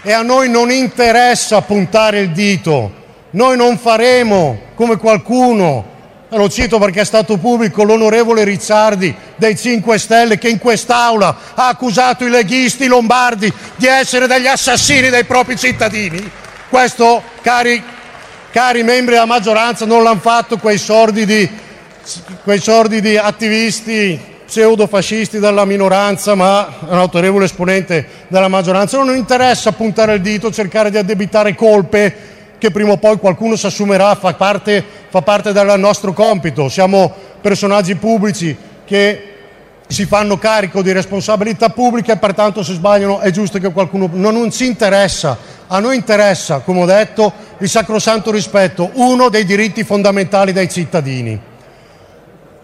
[0.03, 2.93] e a noi non interessa puntare il dito,
[3.31, 5.97] noi non faremo come qualcuno
[6.37, 11.69] lo cito perché è stato pubblico l'onorevole Ricciardi dei 5 Stelle che in quest'Aula ha
[11.69, 16.31] accusato i leghisti lombardi di essere degli assassini dei propri cittadini.
[16.69, 17.83] Questo, cari,
[18.51, 21.51] cari membri della maggioranza, non l'hanno fatto quei sordidi,
[22.43, 28.99] quei sordidi attivisti pseudofascisti della minoranza, ma un autorevole esponente della maggioranza.
[29.03, 33.67] Non interessa puntare il dito, cercare di addebitare colpe che prima o poi qualcuno si
[33.67, 36.69] assumerà, fa parte, fa parte del nostro compito.
[36.69, 39.29] Siamo personaggi pubblici che
[39.89, 44.09] si fanno carico di responsabilità pubbliche e pertanto se sbagliano è giusto che qualcuno...
[44.13, 45.37] Non, non ci interessa,
[45.67, 51.41] a noi interessa, come ho detto, il sacrosanto rispetto, uno dei diritti fondamentali dei cittadini.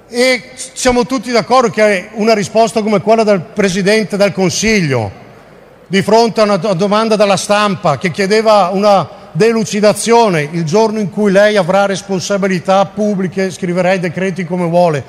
[0.07, 5.23] E siamo tutti d'accordo che una risposta come quella del Presidente del Consiglio,
[5.87, 11.31] di fronte a una domanda dalla stampa che chiedeva una delucidazione, il giorno in cui
[11.31, 15.05] lei avrà responsabilità pubbliche scriverà i decreti come vuole.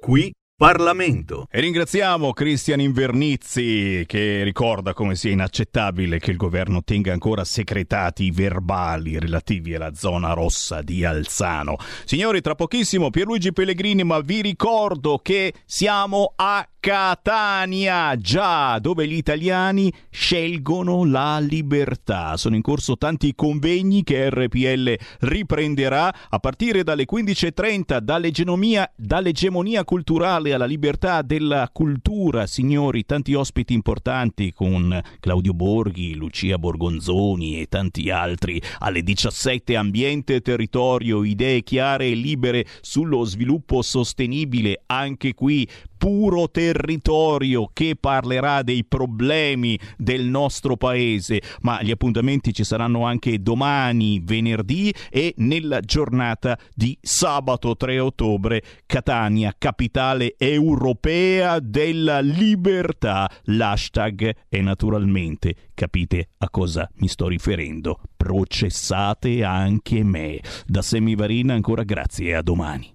[0.00, 1.46] Qui Parlamento.
[1.52, 8.24] E ringraziamo Cristian Invernizzi che ricorda come sia inaccettabile che il governo tenga ancora secretati
[8.24, 11.76] i verbali relativi alla zona rossa di Alzano.
[12.04, 19.14] Signori, tra pochissimo Pierluigi Pellegrini, ma vi ricordo che siamo a Catania, già, dove gli
[19.14, 22.36] italiani scelgono la libertà.
[22.36, 30.54] Sono in corso tanti convegni che RPL riprenderà a partire dalle 15.30 dall'egemonia, dall'egemonia culturale
[30.54, 32.46] alla libertà della cultura.
[32.46, 38.62] Signori, tanti ospiti importanti con Claudio Borghi, Lucia Borgonzoni e tanti altri.
[38.78, 44.82] Alle 17 ambiente territorio, idee chiare e libere sullo sviluppo sostenibile.
[44.86, 45.68] Anche qui
[45.98, 46.48] puro
[46.78, 54.20] territorio che parlerà dei problemi del nostro paese, ma gli appuntamenti ci saranno anche domani,
[54.22, 63.28] venerdì e nella giornata di sabato 3 ottobre, Catania, capitale europea della libertà.
[63.44, 70.40] L'hashtag è naturalmente, capite a cosa mi sto riferendo, processate anche me.
[70.64, 72.94] Da Semivarina ancora grazie e a domani.